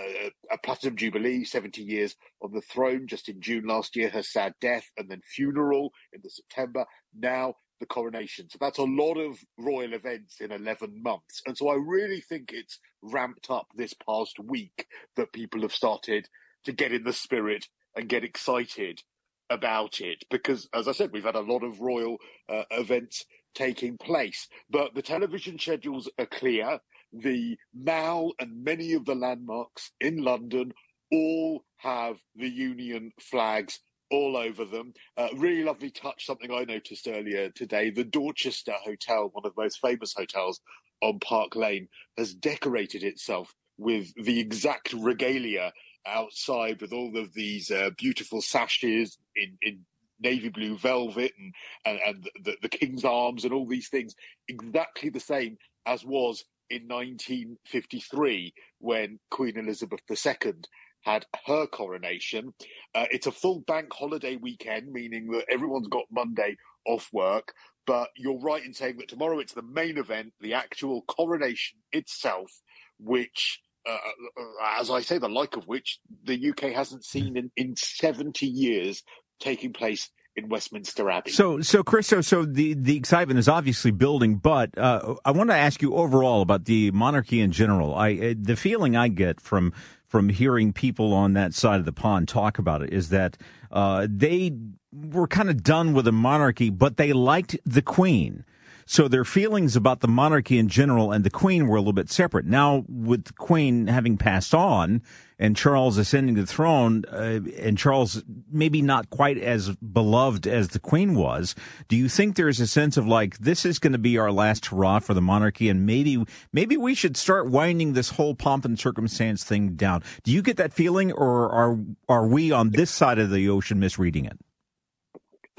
a 0.51 0.57
platinum 0.63 0.95
jubilee 0.95 1.43
70 1.43 1.81
years 1.81 2.15
on 2.41 2.51
the 2.51 2.61
throne 2.61 3.07
just 3.07 3.29
in 3.29 3.39
june 3.39 3.65
last 3.65 3.95
year 3.95 4.09
her 4.09 4.23
sad 4.23 4.53
death 4.59 4.89
and 4.97 5.09
then 5.09 5.21
funeral 5.23 5.91
in 6.13 6.19
the 6.23 6.29
september 6.29 6.85
now 7.17 7.53
the 7.79 7.85
coronation. 7.85 8.49
So 8.49 8.57
that's 8.59 8.79
a 8.79 8.83
lot 8.83 9.15
of 9.15 9.39
royal 9.57 9.93
events 9.93 10.41
in 10.41 10.51
11 10.51 11.01
months. 11.01 11.41
And 11.45 11.57
so 11.57 11.69
I 11.69 11.75
really 11.75 12.21
think 12.21 12.51
it's 12.51 12.79
ramped 13.01 13.49
up 13.49 13.67
this 13.75 13.93
past 13.93 14.39
week 14.39 14.87
that 15.15 15.33
people 15.33 15.61
have 15.61 15.73
started 15.73 16.27
to 16.65 16.71
get 16.71 16.91
in 16.91 17.03
the 17.03 17.13
spirit 17.13 17.67
and 17.95 18.09
get 18.09 18.23
excited 18.23 19.01
about 19.49 20.01
it 20.01 20.23
because, 20.29 20.67
as 20.73 20.87
I 20.87 20.91
said, 20.91 21.11
we've 21.13 21.23
had 21.23 21.35
a 21.35 21.41
lot 21.41 21.63
of 21.63 21.79
royal 21.79 22.17
uh, 22.49 22.63
events 22.71 23.25
taking 23.55 23.97
place, 23.97 24.47
but 24.69 24.93
the 24.93 25.01
television 25.01 25.57
schedules 25.57 26.09
are 26.19 26.25
clear. 26.25 26.79
The 27.13 27.57
Mall 27.73 28.33
and 28.39 28.63
many 28.63 28.93
of 28.93 29.05
the 29.05 29.15
landmarks 29.15 29.91
in 29.99 30.23
London 30.23 30.73
all 31.11 31.63
have 31.77 32.17
the 32.35 32.49
Union 32.49 33.11
flags 33.19 33.79
all 34.09 34.37
over 34.37 34.65
them. 34.65 34.93
Uh, 35.17 35.27
really 35.35 35.63
lovely 35.63 35.89
touch, 35.89 36.25
something 36.25 36.51
I 36.51 36.63
noticed 36.63 37.07
earlier 37.07 37.49
today. 37.49 37.89
The 37.89 38.03
Dorchester 38.03 38.75
Hotel, 38.83 39.29
one 39.31 39.45
of 39.45 39.53
the 39.55 39.61
most 39.61 39.79
famous 39.79 40.13
hotels 40.13 40.59
on 41.01 41.19
Park 41.19 41.55
Lane, 41.55 41.87
has 42.17 42.33
decorated 42.33 43.03
itself 43.03 43.53
with 43.77 44.13
the 44.15 44.39
exact 44.39 44.93
regalia 44.93 45.71
outside 46.05 46.81
with 46.81 46.93
all 46.93 47.17
of 47.17 47.33
these 47.33 47.69
uh, 47.69 47.89
beautiful 47.97 48.41
sashes 48.41 49.17
in, 49.35 49.57
in 49.61 49.85
navy 50.19 50.49
blue 50.49 50.77
velvet 50.77 51.31
and, 51.37 51.53
and, 51.85 51.99
and 52.07 52.29
the, 52.43 52.55
the 52.61 52.69
King's 52.69 53.05
Arms 53.05 53.43
and 53.43 53.53
all 53.53 53.67
these 53.67 53.89
things, 53.89 54.15
exactly 54.47 55.09
the 55.09 55.19
same 55.19 55.57
as 55.85 56.03
was 56.03 56.43
in 56.69 56.87
1953 56.87 58.53
when 58.79 59.19
Queen 59.29 59.57
Elizabeth 59.57 60.01
II 60.09 60.53
had 61.01 61.25
her 61.45 61.65
coronation. 61.67 62.53
Uh, 62.93 63.05
it's 63.11 63.27
a 63.27 63.31
full 63.31 63.61
bank 63.61 63.87
holiday 63.93 64.35
weekend, 64.35 64.91
meaning 64.91 65.31
that 65.31 65.45
everyone's 65.49 65.87
got 65.87 66.05
Monday 66.11 66.57
off 66.85 67.09
work. 67.13 67.53
But 67.85 68.09
you're 68.17 68.39
right 68.39 68.63
in 68.63 68.73
saying 68.73 68.97
that 68.97 69.07
tomorrow 69.07 69.39
it's 69.39 69.53
the 69.53 69.61
main 69.61 69.97
event, 69.97 70.33
the 70.41 70.53
actual 70.53 71.03
coronation 71.03 71.79
itself, 71.93 72.51
which, 72.99 73.61
uh, 73.87 73.97
uh 74.37 74.79
as 74.79 74.89
I 74.89 75.01
say, 75.01 75.17
the 75.17 75.29
like 75.29 75.55
of 75.55 75.67
which 75.67 75.99
the 76.23 76.49
UK 76.49 76.73
hasn't 76.73 77.05
seen 77.05 77.37
in, 77.37 77.51
in 77.55 77.75
70 77.77 78.45
years 78.45 79.03
taking 79.39 79.71
place 79.71 80.09
in 80.37 80.49
Westminster 80.49 81.09
Abbey. 81.09 81.31
So, 81.31 81.61
so 81.61 81.83
Christo, 81.83 82.21
so 82.21 82.45
the 82.45 82.75
the 82.75 82.95
excitement 82.95 83.39
is 83.39 83.49
obviously 83.49 83.91
building, 83.91 84.35
but 84.35 84.77
uh, 84.77 85.15
I 85.25 85.31
want 85.31 85.49
to 85.49 85.55
ask 85.55 85.81
you 85.81 85.95
overall 85.95 86.41
about 86.41 86.65
the 86.65 86.91
monarchy 86.91 87.41
in 87.41 87.51
general. 87.51 87.95
I 87.95 88.13
uh, 88.13 88.33
the 88.39 88.55
feeling 88.55 88.95
I 88.95 89.07
get 89.07 89.41
from 89.41 89.73
from 90.05 90.29
hearing 90.29 90.71
people 90.71 91.13
on 91.13 91.33
that 91.33 91.53
side 91.53 91.79
of 91.79 91.85
the 91.85 91.91
pond 91.91 92.27
talk 92.27 92.59
about 92.59 92.81
it 92.81 92.93
is 92.93 93.09
that 93.09 93.35
uh, 93.71 94.07
they 94.09 94.51
were 94.93 95.27
kind 95.27 95.49
of 95.49 95.63
done 95.63 95.93
with 95.93 96.05
the 96.05 96.13
monarchy, 96.13 96.69
but 96.69 96.97
they 96.97 97.11
liked 97.11 97.57
the 97.65 97.81
Queen. 97.81 98.45
So 98.89 99.09
their 99.09 99.25
feelings 99.25 99.75
about 99.75 99.99
the 99.99 100.07
monarchy 100.07 100.57
in 100.57 100.69
general 100.69 101.11
and 101.11 101.25
the 101.25 101.29
Queen 101.29 101.67
were 101.67 101.75
a 101.75 101.81
little 101.81 101.91
bit 101.91 102.09
separate. 102.09 102.45
Now, 102.45 102.85
with 102.87 103.25
the 103.25 103.33
Queen 103.33 103.87
having 103.87 104.17
passed 104.17 104.55
on 104.55 105.01
and 105.37 105.57
Charles 105.57 105.97
ascending 105.97 106.35
the 106.35 106.45
throne, 106.45 107.03
uh, 107.11 107.41
and 107.59 107.77
Charles 107.77 108.23
maybe 108.49 108.81
not 108.81 109.09
quite 109.09 109.37
as 109.37 109.75
beloved 109.75 110.47
as 110.47 110.69
the 110.69 110.79
Queen 110.79 111.15
was, 111.15 111.53
do 111.89 111.97
you 111.97 112.07
think 112.07 112.37
there's 112.37 112.61
a 112.61 112.65
sense 112.65 112.95
of 112.95 113.05
like 113.05 113.37
this 113.39 113.65
is 113.65 113.77
going 113.77 113.91
to 113.91 113.99
be 113.99 114.17
our 114.17 114.31
last 114.31 114.67
hurrah 114.67 114.99
for 114.99 115.13
the 115.13 115.21
monarchy, 115.21 115.67
and 115.67 115.85
maybe 115.85 116.23
maybe 116.53 116.77
we 116.77 116.95
should 116.95 117.17
start 117.17 117.49
winding 117.49 117.91
this 117.91 118.11
whole 118.11 118.35
pomp 118.35 118.63
and 118.63 118.79
circumstance 118.79 119.43
thing 119.43 119.75
down? 119.75 120.01
Do 120.23 120.31
you 120.31 120.41
get 120.41 120.55
that 120.57 120.71
feeling, 120.71 121.11
or 121.11 121.51
are 121.51 121.77
are 122.07 122.25
we 122.25 122.53
on 122.53 122.69
this 122.69 122.89
side 122.89 123.19
of 123.19 123.31
the 123.31 123.49
ocean 123.49 123.79
misreading 123.79 124.23
it? 124.23 124.39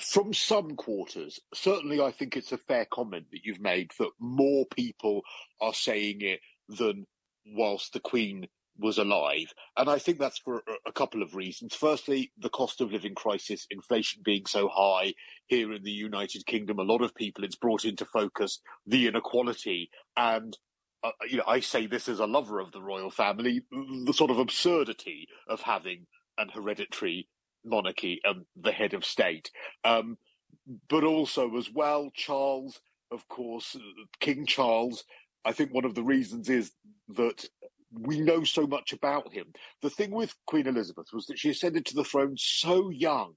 From 0.00 0.32
some 0.32 0.76
quarters, 0.76 1.40
certainly 1.54 2.00
I 2.00 2.10
think 2.10 2.36
it's 2.36 2.52
a 2.52 2.58
fair 2.58 2.86
comment 2.90 3.26
that 3.32 3.40
you've 3.44 3.60
made 3.60 3.90
that 3.98 4.10
more 4.20 4.64
people 4.66 5.22
are 5.60 5.74
saying 5.74 6.18
it 6.20 6.40
than 6.68 7.06
whilst 7.46 7.92
the 7.92 8.00
Queen 8.00 8.46
was 8.78 8.98
alive. 8.98 9.52
And 9.76 9.90
I 9.90 9.98
think 9.98 10.18
that's 10.18 10.38
for 10.38 10.62
a 10.86 10.92
couple 10.92 11.22
of 11.22 11.34
reasons. 11.34 11.74
Firstly, 11.74 12.32
the 12.38 12.48
cost 12.48 12.80
of 12.80 12.92
living 12.92 13.14
crisis, 13.14 13.66
inflation 13.70 14.22
being 14.24 14.46
so 14.46 14.68
high 14.72 15.14
here 15.46 15.72
in 15.72 15.82
the 15.82 15.90
United 15.90 16.46
Kingdom, 16.46 16.78
a 16.78 16.84
lot 16.84 17.02
of 17.02 17.14
people, 17.14 17.42
it's 17.42 17.56
brought 17.56 17.84
into 17.84 18.04
focus 18.04 18.60
the 18.86 19.08
inequality. 19.08 19.90
And, 20.16 20.56
uh, 21.02 21.10
you 21.28 21.38
know, 21.38 21.44
I 21.46 21.60
say 21.60 21.86
this 21.86 22.08
as 22.08 22.20
a 22.20 22.26
lover 22.26 22.60
of 22.60 22.70
the 22.70 22.82
royal 22.82 23.10
family, 23.10 23.62
the 24.04 24.14
sort 24.14 24.30
of 24.30 24.38
absurdity 24.38 25.26
of 25.48 25.62
having 25.62 26.06
an 26.36 26.50
hereditary 26.50 27.26
monarchy 27.64 28.20
and 28.24 28.44
the 28.56 28.72
head 28.72 28.94
of 28.94 29.04
state. 29.04 29.50
Um, 29.84 30.16
but 30.88 31.04
also, 31.04 31.56
as 31.56 31.70
well, 31.70 32.10
Charles, 32.14 32.80
of 33.10 33.26
course, 33.28 33.76
King 34.20 34.46
Charles. 34.46 35.04
I 35.44 35.52
think 35.52 35.72
one 35.72 35.84
of 35.84 35.94
the 35.94 36.02
reasons 36.02 36.48
is 36.48 36.72
that 37.16 37.48
we 37.90 38.20
know 38.20 38.44
so 38.44 38.66
much 38.66 38.92
about 38.92 39.32
him. 39.32 39.46
The 39.82 39.90
thing 39.90 40.10
with 40.10 40.34
Queen 40.46 40.66
Elizabeth 40.66 41.06
was 41.12 41.26
that 41.26 41.38
she 41.38 41.50
ascended 41.50 41.86
to 41.86 41.94
the 41.94 42.04
throne 42.04 42.34
so 42.36 42.90
young. 42.90 43.34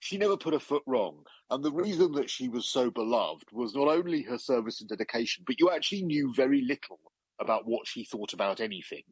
She 0.00 0.18
never 0.18 0.36
put 0.36 0.54
a 0.54 0.60
foot 0.60 0.82
wrong. 0.86 1.22
And 1.50 1.62
the 1.62 1.72
reason 1.72 2.12
that 2.12 2.28
she 2.28 2.48
was 2.48 2.68
so 2.68 2.90
beloved 2.90 3.44
was 3.52 3.74
not 3.74 3.88
only 3.88 4.22
her 4.22 4.38
service 4.38 4.80
and 4.80 4.88
dedication, 4.88 5.44
but 5.46 5.60
you 5.60 5.70
actually 5.70 6.02
knew 6.02 6.32
very 6.34 6.62
little 6.62 6.98
about 7.40 7.66
what 7.66 7.86
she 7.86 8.04
thought 8.04 8.32
about 8.32 8.60
anything. 8.60 9.02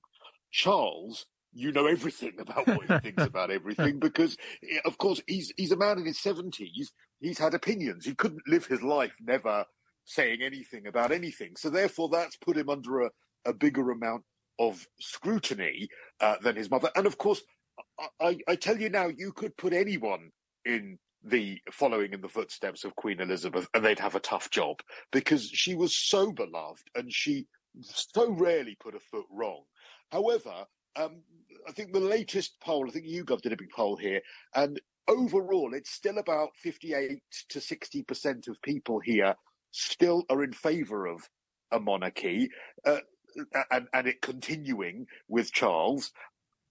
Charles 0.50 1.26
you 1.52 1.72
know 1.72 1.86
everything 1.86 2.32
about 2.38 2.66
what 2.66 2.90
he 2.90 3.10
thinks 3.10 3.24
about 3.24 3.50
everything 3.50 3.98
because, 4.00 4.36
eh, 4.68 4.78
of 4.84 4.98
course, 4.98 5.20
he's 5.26 5.52
he's 5.56 5.72
a 5.72 5.76
man 5.76 5.98
in 5.98 6.06
his 6.06 6.20
seventies. 6.20 6.92
He's 7.20 7.38
had 7.38 7.54
opinions. 7.54 8.04
He 8.04 8.14
couldn't 8.14 8.42
live 8.46 8.66
his 8.66 8.82
life 8.82 9.14
never 9.20 9.64
saying 10.04 10.42
anything 10.42 10.86
about 10.86 11.12
anything. 11.12 11.54
So 11.56 11.70
therefore, 11.70 12.08
that's 12.08 12.36
put 12.36 12.56
him 12.56 12.68
under 12.68 13.02
a, 13.02 13.10
a 13.44 13.52
bigger 13.52 13.90
amount 13.90 14.24
of 14.58 14.86
scrutiny 15.00 15.88
uh, 16.20 16.36
than 16.42 16.56
his 16.56 16.70
mother. 16.70 16.90
And 16.96 17.06
of 17.06 17.18
course, 17.18 17.42
I, 17.98 18.08
I, 18.20 18.38
I 18.48 18.56
tell 18.56 18.78
you 18.78 18.90
now, 18.90 19.08
you 19.08 19.32
could 19.32 19.56
put 19.56 19.72
anyone 19.72 20.30
in 20.64 20.98
the 21.24 21.58
following 21.70 22.12
in 22.12 22.20
the 22.20 22.28
footsteps 22.28 22.84
of 22.84 22.96
Queen 22.96 23.20
Elizabeth, 23.20 23.68
and 23.74 23.84
they'd 23.84 23.98
have 23.98 24.16
a 24.16 24.20
tough 24.20 24.50
job 24.50 24.80
because 25.12 25.48
she 25.48 25.74
was 25.74 25.96
so 25.96 26.32
beloved 26.32 26.82
and 26.94 27.12
she 27.12 27.46
so 27.82 28.30
rarely 28.30 28.76
put 28.80 28.94
a 28.94 29.00
foot 29.00 29.26
wrong. 29.30 29.62
However, 30.10 30.66
um, 30.96 31.22
I 31.68 31.72
think 31.72 31.92
the 31.92 32.00
latest 32.00 32.60
poll, 32.60 32.88
I 32.88 32.90
think 32.90 33.06
YouGov 33.06 33.42
did 33.42 33.52
a 33.52 33.56
big 33.56 33.70
poll 33.70 33.96
here, 33.96 34.20
and 34.54 34.80
overall, 35.08 35.74
it's 35.74 35.90
still 35.90 36.18
about 36.18 36.50
58 36.56 37.20
to 37.50 37.58
60% 37.58 38.48
of 38.48 38.62
people 38.62 39.00
here 39.00 39.34
still 39.70 40.24
are 40.28 40.44
in 40.44 40.52
favour 40.52 41.06
of 41.06 41.28
a 41.70 41.80
monarchy, 41.80 42.50
uh, 42.84 42.98
and, 43.70 43.86
and 43.92 44.06
it 44.06 44.20
continuing 44.20 45.06
with 45.28 45.52
Charles. 45.52 46.12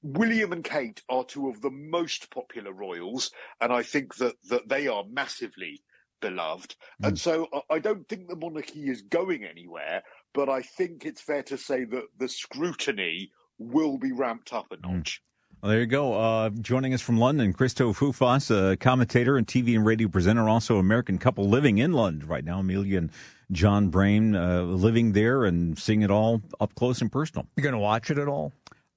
William 0.04 0.51
and 0.51 0.63
Kate 0.63 1.01
are 1.10 1.23
two 1.23 1.47
of 1.47 1.62
the 1.62 1.71
most 1.71 2.32
popular 2.32 2.71
royals, 2.71 3.32
and 3.60 3.71
I 3.71 3.84
think 3.84 4.15
that, 4.15 4.36
that 4.49 4.67
they 4.67 4.88
are 4.88 5.04
massively 5.10 5.84
beloved. 6.21 6.75
Mm. 7.01 7.10
And 7.10 7.19
so 7.19 7.47
I 7.69 7.80
don't 7.80 8.08
think 8.08 8.27
the 8.27 8.36
monarchy 8.36 8.89
is 8.89 9.01
going 9.01 9.43
anywhere, 9.43 10.04
but 10.34 10.49
I 10.49 10.62
think 10.62 11.06
it's 11.06 11.21
fair 11.21 11.43
to 11.43 11.58
say 11.58 11.84
that 11.86 12.06
the 12.17 12.30
scrutiny 12.30 13.32
will 13.62 13.97
be 13.97 14.12
ramped 14.12 14.54
up 14.54 14.71
a 14.71 14.76
hmm. 14.76 14.97
notch. 14.97 15.21
Well, 15.62 15.69
there 15.69 15.82
you 15.82 15.86
go. 15.86 16.13
Uh, 16.19 16.50
joining 16.50 16.91
us 16.95 17.02
from 17.02 17.17
London, 17.17 17.54
Christo 17.54 17.93
Foufas, 17.93 18.50
a 18.50 18.78
commentator 18.78 19.38
and 19.38 19.45
TV 19.45 19.76
and 19.76 19.86
radio 19.86 20.08
presenter, 20.08 20.50
also 20.50 20.78
American 20.78 21.19
couple 21.19 21.47
living 21.47 21.78
in 21.78 21.93
London 21.93 22.28
right 22.28 22.43
now. 22.43 22.60
Amelia 22.60 22.97
and 22.97 23.12
John 23.52 23.91
Brame 23.91 24.36
uh, 24.36 24.63
living 24.63 25.12
there 25.12 25.45
and 25.45 25.78
seeing 25.78 26.02
it 26.02 26.10
all 26.10 26.41
up 26.60 26.74
close 26.74 27.00
and 27.02 27.12
personal. 27.12 27.45
You're 27.56 27.63
going 27.63 27.74
to 27.74 27.80
watch 27.80 28.10
it 28.10 28.17
at 28.17 28.28
all? 28.28 28.54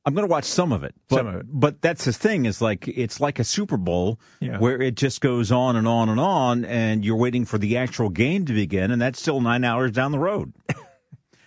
I'm 0.06 0.14
going 0.14 0.26
to 0.26 0.30
watch 0.30 0.44
some 0.44 0.72
of 0.72 0.84
it. 0.84 0.94
But, 1.08 1.16
some 1.16 1.26
of 1.26 1.34
it. 1.34 1.46
But 1.48 1.82
that's 1.82 2.06
the 2.06 2.12
thing 2.14 2.46
is 2.46 2.62
like, 2.62 2.88
it's 2.88 3.20
like 3.20 3.38
a 3.38 3.44
Super 3.44 3.76
Bowl 3.76 4.18
yeah. 4.40 4.58
where 4.58 4.80
it 4.80 4.94
just 4.94 5.20
goes 5.20 5.52
on 5.52 5.76
and 5.76 5.86
on 5.86 6.08
and 6.08 6.20
on 6.20 6.64
and 6.64 7.04
you're 7.04 7.16
waiting 7.16 7.44
for 7.44 7.58
the 7.58 7.76
actual 7.76 8.08
game 8.08 8.46
to 8.46 8.54
begin 8.54 8.90
and 8.90 9.02
that's 9.02 9.20
still 9.20 9.42
nine 9.42 9.64
hours 9.64 9.92
down 9.92 10.12
the 10.12 10.18
road. 10.18 10.52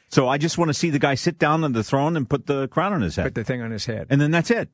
So 0.09 0.27
I 0.27 0.37
just 0.37 0.57
want 0.57 0.69
to 0.69 0.73
see 0.73 0.89
the 0.89 0.99
guy 0.99 1.15
sit 1.15 1.37
down 1.37 1.63
on 1.63 1.73
the 1.73 1.83
throne 1.83 2.15
and 2.15 2.29
put 2.29 2.45
the 2.45 2.67
crown 2.69 2.93
on 2.93 3.01
his 3.01 3.15
head. 3.15 3.25
Put 3.25 3.35
the 3.35 3.43
thing 3.43 3.61
on 3.61 3.71
his 3.71 3.85
head. 3.85 4.07
And 4.09 4.21
then 4.21 4.31
that's 4.31 4.51
it. 4.51 4.69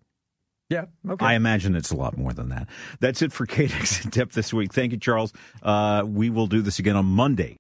Yeah. 0.70 0.86
Okay. 1.08 1.26
I 1.26 1.34
imagine 1.34 1.76
it's 1.76 1.92
a 1.92 1.96
lot 1.96 2.18
more 2.18 2.34
than 2.34 2.50
that. 2.50 2.68
That's 3.00 3.22
it 3.22 3.32
for 3.32 3.46
KNX 3.48 4.04
in 4.04 4.10
depth 4.12 4.34
this 4.34 4.54
week. 4.54 4.74
Thank 4.74 4.92
you, 4.92 4.98
Charles. 4.98 5.34
Uh, 5.62 6.04
we 6.06 6.30
will 6.30 6.48
do 6.48 6.62
this 6.62 6.80
again 6.80 6.96
on 6.96 7.06
Monday. 7.06 7.58